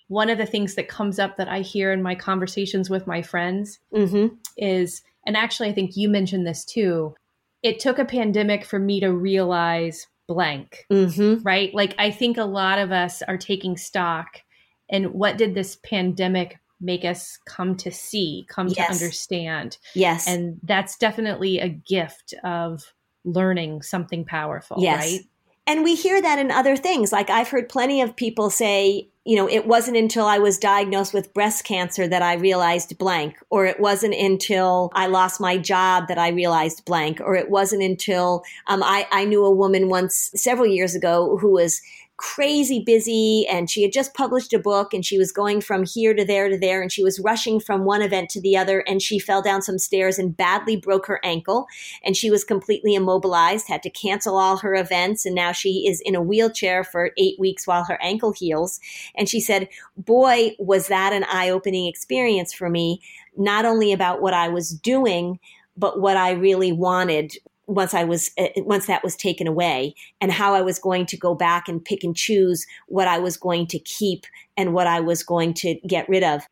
One 0.08 0.30
of 0.30 0.38
the 0.38 0.46
things 0.46 0.76
that 0.76 0.88
comes 0.88 1.18
up 1.18 1.38
that 1.38 1.48
I 1.48 1.62
hear 1.62 1.92
in 1.92 2.04
my 2.04 2.14
conversations 2.14 2.90
with 2.90 3.08
my 3.08 3.24
friends 3.24 3.80
mm-hmm. 3.92 4.36
is, 4.56 5.02
and 5.26 5.36
actually, 5.36 5.70
I 5.70 5.74
think 5.74 5.98
you 5.98 6.10
mentioned 6.10 6.46
this 6.46 6.64
too. 6.64 7.16
It 7.64 7.80
took 7.80 7.98
a 7.98 8.06
pandemic 8.06 8.64
for 8.64 8.78
me 8.78 9.00
to 9.00 9.12
realize 9.12 10.06
blank, 10.28 10.86
mm-hmm. 10.92 11.42
right? 11.44 11.74
Like, 11.74 11.96
I 12.00 12.12
think 12.12 12.38
a 12.38 12.46
lot 12.46 12.80
of 12.80 12.92
us 12.92 13.22
are 13.22 13.38
taking 13.38 13.78
stock 13.78 14.42
and 14.90 15.14
what 15.14 15.38
did 15.38 15.56
this 15.56 15.78
pandemic 15.84 16.60
make 16.82 17.06
us 17.06 17.40
come 17.48 17.76
to 17.78 17.92
see, 17.92 18.46
come 18.50 18.68
yes. 18.68 18.76
to 18.76 18.94
understand? 18.94 19.78
Yes. 19.94 20.28
And 20.28 20.60
that's 20.64 20.98
definitely 20.98 21.60
a 21.60 21.70
gift 21.70 22.34
of 22.44 22.94
learning 23.24 23.82
something 23.82 24.26
powerful, 24.26 24.78
yes. 24.80 25.00
right? 25.00 25.22
And 25.68 25.84
we 25.84 25.96
hear 25.96 26.22
that 26.22 26.40
in 26.40 26.52
other 26.52 26.76
things. 26.78 27.12
Like 27.12 27.30
I've 27.30 27.50
heard 27.50 27.70
plenty 27.70 28.02
of 28.02 28.16
people 28.16 28.50
say, 28.50 29.10
you 29.26 29.36
know, 29.36 29.50
it 29.50 29.66
wasn't 29.66 29.98
until 29.98 30.28
I 30.28 30.38
was 30.38 30.60
diagnosed 30.60 31.12
with 31.12 31.34
breast 31.34 31.64
cancer 31.64 32.08
that 32.08 32.22
I 32.22 32.36
realized 32.36 32.96
blank, 33.00 33.36
or 33.50 33.66
it 33.66 33.80
wasn't 33.80 34.14
until 34.14 34.92
I 34.94 35.08
lost 35.08 35.42
my 35.42 35.58
job 35.58 36.08
that 36.10 36.20
I 36.20 36.30
realized 36.30 36.86
blank, 36.86 37.20
or 37.20 37.36
it 37.36 37.50
wasn't 37.50 37.82
until 37.82 38.44
um, 38.68 38.84
I, 38.84 39.08
I 39.12 39.26
knew 39.26 39.44
a 39.44 39.50
woman 39.50 39.90
once 39.90 40.30
several 40.36 40.68
years 40.68 40.94
ago 40.94 41.38
who 41.38 41.54
was 41.54 41.82
crazy 42.18 42.80
busy 42.80 43.46
and 43.50 43.70
she 43.70 43.82
had 43.82 43.92
just 43.92 44.14
published 44.14 44.54
a 44.54 44.60
book 44.60 44.94
and 44.94 45.06
she 45.06 45.18
was 45.18 45.34
going 45.34 45.60
from 45.60 45.84
here 45.86 46.14
to 46.14 46.24
there 46.24 46.48
to 46.48 46.58
there 46.58 46.82
and 46.82 46.92
she 46.92 47.04
was 47.04 47.20
rushing 47.20 47.60
from 47.60 47.84
one 47.84 48.02
event 48.02 48.30
to 48.30 48.40
the 48.40 48.56
other 48.56 48.80
and 48.88 49.02
she 49.02 49.20
fell 49.20 49.42
down 49.42 49.62
some 49.62 49.78
stairs 49.78 50.18
and 50.18 50.38
badly 50.38 50.78
broke 50.78 51.08
her 51.08 51.20
ankle 51.26 51.68
and 52.04 52.16
she 52.16 52.32
was 52.32 52.46
completely 52.46 52.96
immobilized 52.96 53.68
had 53.68 53.84
to 53.84 53.90
cancel 53.90 54.38
all 54.38 54.56
her 54.58 54.76
events 54.76 55.26
and 55.26 55.36
now 55.36 55.52
she 55.52 55.88
is 55.88 56.02
in 56.06 56.16
a 56.16 56.22
wheelchair 56.22 56.86
for 56.86 57.12
8 57.18 57.38
weeks 57.38 57.68
while 57.68 57.84
her 57.84 58.02
ankle 58.02 58.32
heals. 58.32 58.80
And 59.16 59.28
she 59.28 59.42
said 59.42 59.68
boy 59.98 60.56
was 60.58 60.88
that 60.88 61.12
an 61.12 61.26
eye-opening 61.26 61.86
experience 61.86 62.54
for 62.54 62.70
me 62.70 63.02
not 63.36 63.66
only 63.66 63.92
about 63.92 64.22
what 64.22 64.34
I 64.34 64.48
was 64.48 64.70
doing 64.70 65.40
but 65.76 66.00
what 66.00 66.16
I 66.16 66.32
really 66.32 66.72
wanted 66.72 67.34
once 67.68 67.94
I 67.94 68.04
was 68.04 68.32
uh, 68.38 68.48
once 68.58 68.88
that 68.88 69.04
was 69.04 69.16
taken 69.16 69.48
away 69.48 69.96
and 70.22 70.32
how 70.32 70.54
I 70.54 70.62
was 70.62 70.80
going 70.80 71.06
to 71.08 71.18
go 71.18 71.36
back 71.36 71.68
and 71.68 71.84
pick 71.84 72.04
and 72.04 72.16
choose 72.16 72.66
what 72.88 73.08
I 73.08 73.20
was 73.20 73.38
going 73.38 73.68
to 73.68 73.80
keep 73.80 74.26
and 74.58 74.74
what 74.74 74.88
I 74.88 75.00
was 75.00 75.24
going 75.24 75.54
to 75.56 75.76
get 75.88 76.08
rid 76.10 76.24
of. 76.24 76.44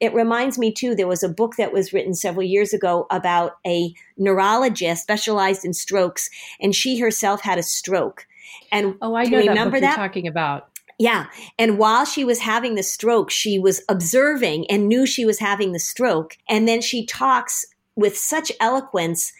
It 0.00 0.14
reminds 0.14 0.58
me 0.58 0.72
too 0.72 0.94
there 0.94 1.08
was 1.08 1.22
a 1.24 1.28
book 1.28 1.56
that 1.56 1.72
was 1.72 1.92
written 1.92 2.14
several 2.14 2.44
years 2.46 2.72
ago 2.72 3.06
about 3.10 3.56
a 3.66 3.92
neurologist 4.16 5.02
specialized 5.02 5.64
in 5.64 5.72
strokes 5.72 6.30
and 6.60 6.74
she 6.74 6.98
herself 6.98 7.40
had 7.40 7.58
a 7.58 7.62
stroke. 7.62 8.26
And 8.70 8.94
Oh, 9.02 9.14
I 9.16 9.24
know 9.24 9.38
remember 9.38 9.80
that, 9.80 9.96
that? 9.96 9.96
talking 9.96 10.26
about. 10.26 10.68
Yeah. 10.98 11.26
And 11.58 11.78
while 11.78 12.04
she 12.04 12.24
was 12.24 12.40
having 12.40 12.74
the 12.74 12.82
stroke, 12.82 13.30
she 13.30 13.58
was 13.58 13.82
observing 13.88 14.66
and 14.70 14.88
knew 14.88 15.06
she 15.06 15.24
was 15.24 15.38
having 15.38 15.72
the 15.72 15.78
stroke. 15.78 16.36
And 16.48 16.66
then 16.66 16.80
she 16.80 17.06
talks 17.06 17.64
with 17.96 18.16
such 18.16 18.52
eloquence 18.60 19.32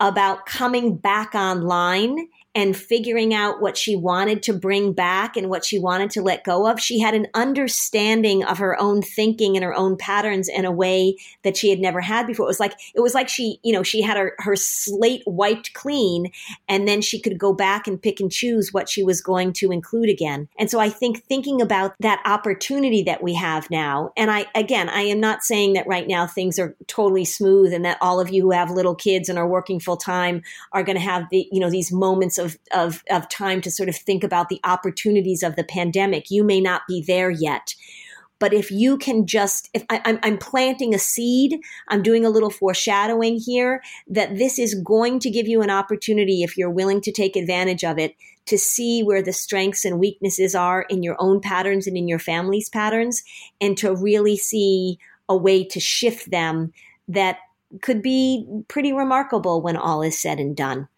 about 0.00 0.46
coming 0.46 0.96
back 0.96 1.34
online 1.34 2.28
and 2.58 2.76
figuring 2.76 3.32
out 3.32 3.62
what 3.62 3.76
she 3.76 3.94
wanted 3.94 4.42
to 4.42 4.52
bring 4.52 4.92
back 4.92 5.36
and 5.36 5.48
what 5.48 5.64
she 5.64 5.78
wanted 5.78 6.10
to 6.10 6.20
let 6.20 6.42
go 6.42 6.68
of. 6.68 6.80
She 6.80 6.98
had 6.98 7.14
an 7.14 7.28
understanding 7.32 8.42
of 8.42 8.58
her 8.58 8.76
own 8.80 9.00
thinking 9.00 9.56
and 9.56 9.62
her 9.62 9.76
own 9.76 9.96
patterns 9.96 10.48
in 10.48 10.64
a 10.64 10.72
way 10.72 11.16
that 11.44 11.56
she 11.56 11.70
had 11.70 11.78
never 11.78 12.00
had 12.00 12.26
before. 12.26 12.46
It 12.46 12.48
was 12.48 12.58
like 12.58 12.74
it 12.96 13.00
was 13.00 13.14
like 13.14 13.28
she, 13.28 13.60
you 13.62 13.72
know, 13.72 13.84
she 13.84 14.02
had 14.02 14.16
her, 14.16 14.34
her 14.38 14.56
slate 14.56 15.22
wiped 15.24 15.72
clean 15.74 16.32
and 16.68 16.88
then 16.88 17.00
she 17.00 17.20
could 17.20 17.38
go 17.38 17.52
back 17.52 17.86
and 17.86 18.02
pick 18.02 18.18
and 18.18 18.32
choose 18.32 18.72
what 18.72 18.88
she 18.88 19.04
was 19.04 19.20
going 19.20 19.52
to 19.52 19.70
include 19.70 20.10
again. 20.10 20.48
And 20.58 20.68
so 20.68 20.80
I 20.80 20.88
think 20.88 21.22
thinking 21.26 21.62
about 21.62 21.94
that 22.00 22.20
opportunity 22.24 23.04
that 23.04 23.22
we 23.22 23.34
have 23.34 23.70
now, 23.70 24.12
and 24.16 24.32
I 24.32 24.46
again, 24.56 24.88
I 24.88 25.02
am 25.02 25.20
not 25.20 25.44
saying 25.44 25.74
that 25.74 25.86
right 25.86 26.08
now 26.08 26.26
things 26.26 26.58
are 26.58 26.74
totally 26.88 27.24
smooth 27.24 27.72
and 27.72 27.84
that 27.84 27.98
all 28.00 28.18
of 28.18 28.30
you 28.30 28.42
who 28.42 28.50
have 28.50 28.72
little 28.72 28.96
kids 28.96 29.28
and 29.28 29.38
are 29.38 29.46
working 29.46 29.78
full 29.78 29.96
time 29.96 30.42
are 30.72 30.82
going 30.82 30.96
to 30.98 31.04
have 31.04 31.28
the, 31.30 31.48
you 31.52 31.60
know, 31.60 31.70
these 31.70 31.92
moments 31.92 32.36
of 32.36 32.47
of, 32.54 32.58
of, 32.72 33.02
of 33.10 33.28
time 33.28 33.60
to 33.62 33.70
sort 33.70 33.88
of 33.88 33.96
think 33.96 34.24
about 34.24 34.48
the 34.48 34.60
opportunities 34.64 35.42
of 35.42 35.56
the 35.56 35.64
pandemic. 35.64 36.30
You 36.30 36.44
may 36.44 36.60
not 36.60 36.82
be 36.88 37.02
there 37.06 37.30
yet. 37.30 37.74
But 38.40 38.54
if 38.54 38.70
you 38.70 38.98
can 38.98 39.26
just, 39.26 39.68
if 39.74 39.84
I, 39.90 40.00
I'm, 40.04 40.18
I'm 40.22 40.38
planting 40.38 40.94
a 40.94 40.98
seed, 40.98 41.58
I'm 41.88 42.02
doing 42.02 42.24
a 42.24 42.30
little 42.30 42.50
foreshadowing 42.50 43.40
here 43.44 43.82
that 44.06 44.38
this 44.38 44.58
is 44.58 44.74
going 44.76 45.18
to 45.20 45.30
give 45.30 45.48
you 45.48 45.60
an 45.62 45.70
opportunity, 45.70 46.42
if 46.42 46.56
you're 46.56 46.70
willing 46.70 47.00
to 47.02 47.12
take 47.12 47.34
advantage 47.34 47.82
of 47.82 47.98
it, 47.98 48.14
to 48.46 48.56
see 48.56 49.02
where 49.02 49.22
the 49.22 49.32
strengths 49.32 49.84
and 49.84 49.98
weaknesses 49.98 50.54
are 50.54 50.82
in 50.82 51.02
your 51.02 51.16
own 51.18 51.40
patterns 51.40 51.86
and 51.86 51.96
in 51.96 52.08
your 52.08 52.20
family's 52.20 52.68
patterns, 52.68 53.22
and 53.60 53.76
to 53.78 53.94
really 53.94 54.36
see 54.36 54.98
a 55.28 55.36
way 55.36 55.64
to 55.64 55.80
shift 55.80 56.30
them 56.30 56.72
that 57.08 57.38
could 57.82 58.02
be 58.02 58.46
pretty 58.68 58.92
remarkable 58.92 59.60
when 59.60 59.76
all 59.76 60.00
is 60.00 60.20
said 60.20 60.38
and 60.38 60.56
done 60.56 60.88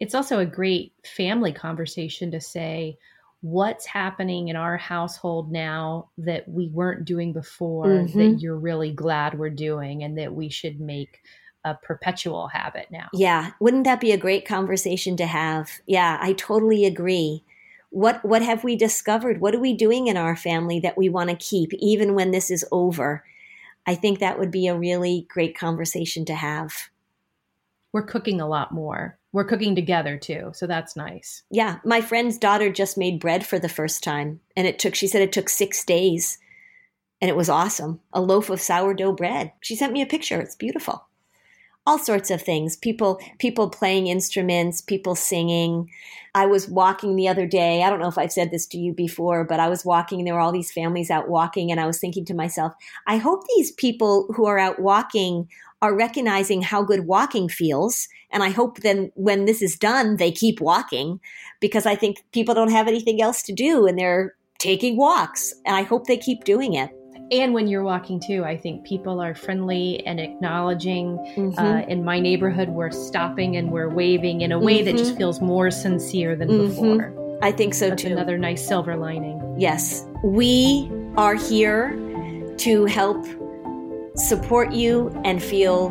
it's 0.00 0.14
also 0.14 0.38
a 0.38 0.46
great 0.46 0.92
family 1.04 1.52
conversation 1.52 2.30
to 2.30 2.40
say 2.40 2.98
what's 3.40 3.86
happening 3.86 4.48
in 4.48 4.56
our 4.56 4.76
household 4.76 5.52
now 5.52 6.08
that 6.18 6.48
we 6.48 6.68
weren't 6.68 7.04
doing 7.04 7.32
before 7.32 7.86
mm-hmm. 7.86 8.18
that 8.18 8.40
you're 8.40 8.58
really 8.58 8.92
glad 8.92 9.38
we're 9.38 9.50
doing 9.50 10.02
and 10.02 10.18
that 10.18 10.34
we 10.34 10.48
should 10.48 10.80
make 10.80 11.20
a 11.64 11.74
perpetual 11.74 12.48
habit 12.48 12.86
now. 12.90 13.08
Yeah, 13.12 13.52
wouldn't 13.60 13.84
that 13.84 14.00
be 14.00 14.12
a 14.12 14.16
great 14.16 14.46
conversation 14.46 15.16
to 15.18 15.26
have? 15.26 15.70
Yeah, 15.86 16.18
I 16.20 16.32
totally 16.32 16.84
agree. 16.84 17.44
What 17.90 18.24
what 18.24 18.42
have 18.42 18.64
we 18.64 18.76
discovered? 18.76 19.40
What 19.40 19.54
are 19.54 19.60
we 19.60 19.72
doing 19.72 20.08
in 20.08 20.16
our 20.16 20.36
family 20.36 20.80
that 20.80 20.98
we 20.98 21.08
want 21.08 21.30
to 21.30 21.36
keep 21.36 21.72
even 21.74 22.14
when 22.14 22.32
this 22.32 22.50
is 22.50 22.64
over? 22.70 23.24
I 23.86 23.94
think 23.94 24.18
that 24.18 24.38
would 24.38 24.50
be 24.50 24.66
a 24.66 24.78
really 24.78 25.26
great 25.28 25.56
conversation 25.56 26.24
to 26.26 26.34
have. 26.34 26.72
We're 27.92 28.02
cooking 28.02 28.40
a 28.40 28.48
lot 28.48 28.72
more. 28.72 29.18
We're 29.32 29.44
cooking 29.44 29.74
together 29.74 30.16
too 30.16 30.52
so 30.54 30.66
that's 30.66 30.96
nice. 30.96 31.42
Yeah 31.50 31.78
my 31.84 32.00
friend's 32.00 32.38
daughter 32.38 32.70
just 32.70 32.98
made 32.98 33.20
bread 33.20 33.46
for 33.46 33.58
the 33.58 33.68
first 33.68 34.02
time 34.02 34.40
and 34.56 34.66
it 34.66 34.78
took 34.78 34.94
she 34.94 35.06
said 35.06 35.22
it 35.22 35.32
took 35.32 35.48
six 35.48 35.84
days 35.84 36.38
and 37.20 37.28
it 37.28 37.36
was 37.36 37.48
awesome 37.48 38.00
a 38.12 38.20
loaf 38.20 38.50
of 38.50 38.60
sourdough 38.60 39.12
bread. 39.12 39.52
She 39.60 39.76
sent 39.76 39.92
me 39.92 40.02
a 40.02 40.06
picture 40.06 40.40
it's 40.40 40.56
beautiful. 40.56 41.06
All 41.86 41.98
sorts 41.98 42.30
of 42.30 42.42
things 42.42 42.76
people 42.76 43.20
people 43.38 43.68
playing 43.68 44.06
instruments 44.06 44.80
people 44.80 45.14
singing. 45.14 45.90
I 46.34 46.46
was 46.46 46.68
walking 46.68 47.16
the 47.16 47.28
other 47.28 47.46
day 47.46 47.82
i 47.82 47.90
don't 47.90 47.98
know 47.98 48.08
if 48.08 48.18
i've 48.18 48.32
said 48.32 48.50
this 48.50 48.66
to 48.68 48.78
you 48.78 48.92
before 48.92 49.44
but 49.44 49.58
i 49.58 49.68
was 49.68 49.84
walking 49.84 50.20
and 50.20 50.26
there 50.26 50.34
were 50.34 50.40
all 50.40 50.52
these 50.52 50.70
families 50.70 51.10
out 51.10 51.28
walking 51.28 51.70
and 51.70 51.80
i 51.80 51.86
was 51.86 51.98
thinking 51.98 52.24
to 52.26 52.34
myself 52.34 52.74
i 53.08 53.16
hope 53.16 53.42
these 53.56 53.72
people 53.72 54.32
who 54.36 54.46
are 54.46 54.58
out 54.58 54.78
walking 54.78 55.48
are 55.80 55.94
recognizing 55.94 56.62
how 56.62 56.82
good 56.82 57.06
walking 57.06 57.48
feels. 57.48 58.08
And 58.30 58.42
I 58.42 58.50
hope 58.50 58.80
then 58.80 59.10
when 59.14 59.44
this 59.44 59.62
is 59.62 59.76
done, 59.76 60.16
they 60.16 60.30
keep 60.30 60.60
walking 60.60 61.20
because 61.60 61.86
I 61.86 61.94
think 61.94 62.18
people 62.32 62.54
don't 62.54 62.70
have 62.70 62.88
anything 62.88 63.22
else 63.22 63.42
to 63.44 63.52
do 63.52 63.86
and 63.86 63.98
they're 63.98 64.34
taking 64.58 64.96
walks. 64.96 65.54
And 65.64 65.76
I 65.76 65.82
hope 65.82 66.06
they 66.06 66.16
keep 66.16 66.44
doing 66.44 66.74
it. 66.74 66.90
And 67.30 67.52
when 67.52 67.68
you're 67.68 67.82
walking 67.82 68.20
too, 68.20 68.44
I 68.44 68.56
think 68.56 68.86
people 68.86 69.20
are 69.20 69.34
friendly 69.34 70.04
and 70.06 70.18
acknowledging. 70.18 71.18
Mm-hmm. 71.36 71.58
Uh, 71.58 71.80
in 71.82 72.02
my 72.04 72.18
neighborhood, 72.18 72.70
we're 72.70 72.90
stopping 72.90 73.56
and 73.56 73.70
we're 73.70 73.90
waving 73.90 74.40
in 74.40 74.50
a 74.50 74.58
way 74.58 74.76
mm-hmm. 74.76 74.86
that 74.86 74.96
just 74.96 75.10
mm-hmm. 75.10 75.18
feels 75.18 75.40
more 75.40 75.70
sincere 75.70 76.34
than 76.34 76.48
mm-hmm. 76.48 76.68
before. 76.68 77.38
I 77.42 77.52
think 77.52 77.74
so 77.74 77.90
That's 77.90 78.02
too. 78.02 78.12
Another 78.12 78.38
nice 78.38 78.66
silver 78.66 78.96
lining. 78.96 79.56
Yes. 79.58 80.06
We 80.24 80.90
are 81.16 81.34
here 81.34 81.90
to 82.58 82.86
help 82.86 83.26
support 84.18 84.72
you 84.72 85.08
and 85.24 85.42
feel 85.42 85.90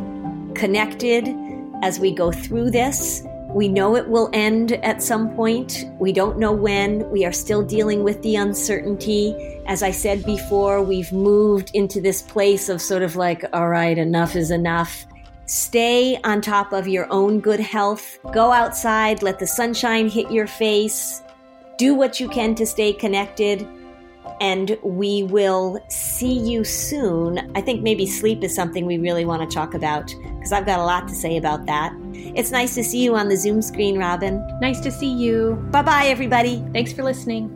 connected 0.54 1.34
as 1.82 2.00
we 2.00 2.12
go 2.12 2.32
through 2.32 2.72
this. 2.72 3.24
We 3.50 3.70
know 3.70 3.96
it 3.96 4.10
will 4.10 4.30
end 4.34 4.74
at 4.74 5.02
some 5.02 5.34
point. 5.36 5.86
We 6.00 6.12
don't 6.12 6.38
know 6.38 6.52
when. 6.52 7.10
We 7.10 7.26
are 7.26 7.32
still 7.32 7.64
dealing 7.64 8.04
with 8.04 8.22
the 8.22 8.36
uncertainty. 8.36 9.34
As 9.66 9.82
I 9.82 9.92
said 9.92 10.26
before, 10.26 10.82
we've 10.82 11.12
moved 11.14 11.72
into 11.74 12.02
this 12.02 12.22
place 12.22 12.70
of 12.70 12.82
sort 12.82 13.04
of 13.04 13.16
like, 13.16 13.46
all 13.54 13.70
right, 13.70 13.98
enough 13.98 14.36
is 14.36 14.52
enough. 14.52 15.06
Stay 15.46 16.20
on 16.24 16.42
top 16.42 16.74
of 16.74 16.88
your 16.88 17.12
own 17.12 17.40
good 17.40 17.62
health. 17.62 18.20
Go 18.34 18.52
outside, 18.52 19.24
let 19.24 19.40
the 19.40 19.48
sunshine 19.48 20.10
hit 20.10 20.30
your 20.30 20.48
face. 20.48 21.22
Do 21.78 21.96
what 21.96 22.20
you 22.20 22.28
can 22.28 22.54
to 22.56 22.66
stay 22.66 22.92
connected 22.92 23.66
and 24.40 24.78
we 24.84 25.24
will 25.24 25.84
see 25.90 26.40
you 26.40 26.64
soon. 26.64 27.52
I 27.56 27.62
think 27.62 27.82
maybe 27.82 28.06
sleep 28.06 28.44
is 28.44 28.54
something 28.54 28.86
we 28.86 28.98
really 28.98 29.26
want 29.26 29.48
to 29.48 29.54
talk 29.54 29.74
about 29.74 30.14
because 30.36 30.52
I've 30.52 30.66
got 30.66 30.80
a 30.80 30.84
lot 30.84 31.08
to 31.08 31.16
say 31.16 31.38
about 31.38 31.66
that. 31.66 31.94
It's 32.14 32.52
nice 32.52 32.76
to 32.76 32.84
see 32.84 33.04
you 33.04 33.16
on 33.16 33.30
the 33.30 33.38
Zoom 33.38 33.62
screen, 33.62 33.98
Robin. 33.98 34.46
Nice 34.62 34.80
to 34.82 34.92
see 34.92 35.12
you. 35.12 35.56
Bye 35.72 35.82
bye, 35.82 36.06
everybody. 36.06 36.64
Thanks 36.74 36.94
for 36.94 37.04
listening. 37.04 37.52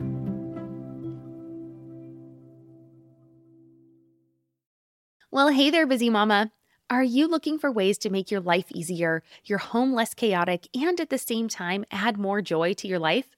Well, 5.33 5.47
hey 5.47 5.69
there, 5.69 5.87
busy 5.87 6.09
mama. 6.09 6.51
Are 6.89 7.03
you 7.03 7.29
looking 7.29 7.57
for 7.57 7.71
ways 7.71 7.97
to 7.99 8.09
make 8.09 8.31
your 8.31 8.41
life 8.41 8.65
easier, 8.69 9.23
your 9.45 9.59
home 9.59 9.93
less 9.93 10.13
chaotic, 10.13 10.67
and 10.75 10.99
at 10.99 11.09
the 11.09 11.17
same 11.17 11.47
time 11.47 11.85
add 11.89 12.17
more 12.17 12.41
joy 12.41 12.73
to 12.73 12.87
your 12.87 12.99
life? 12.99 13.37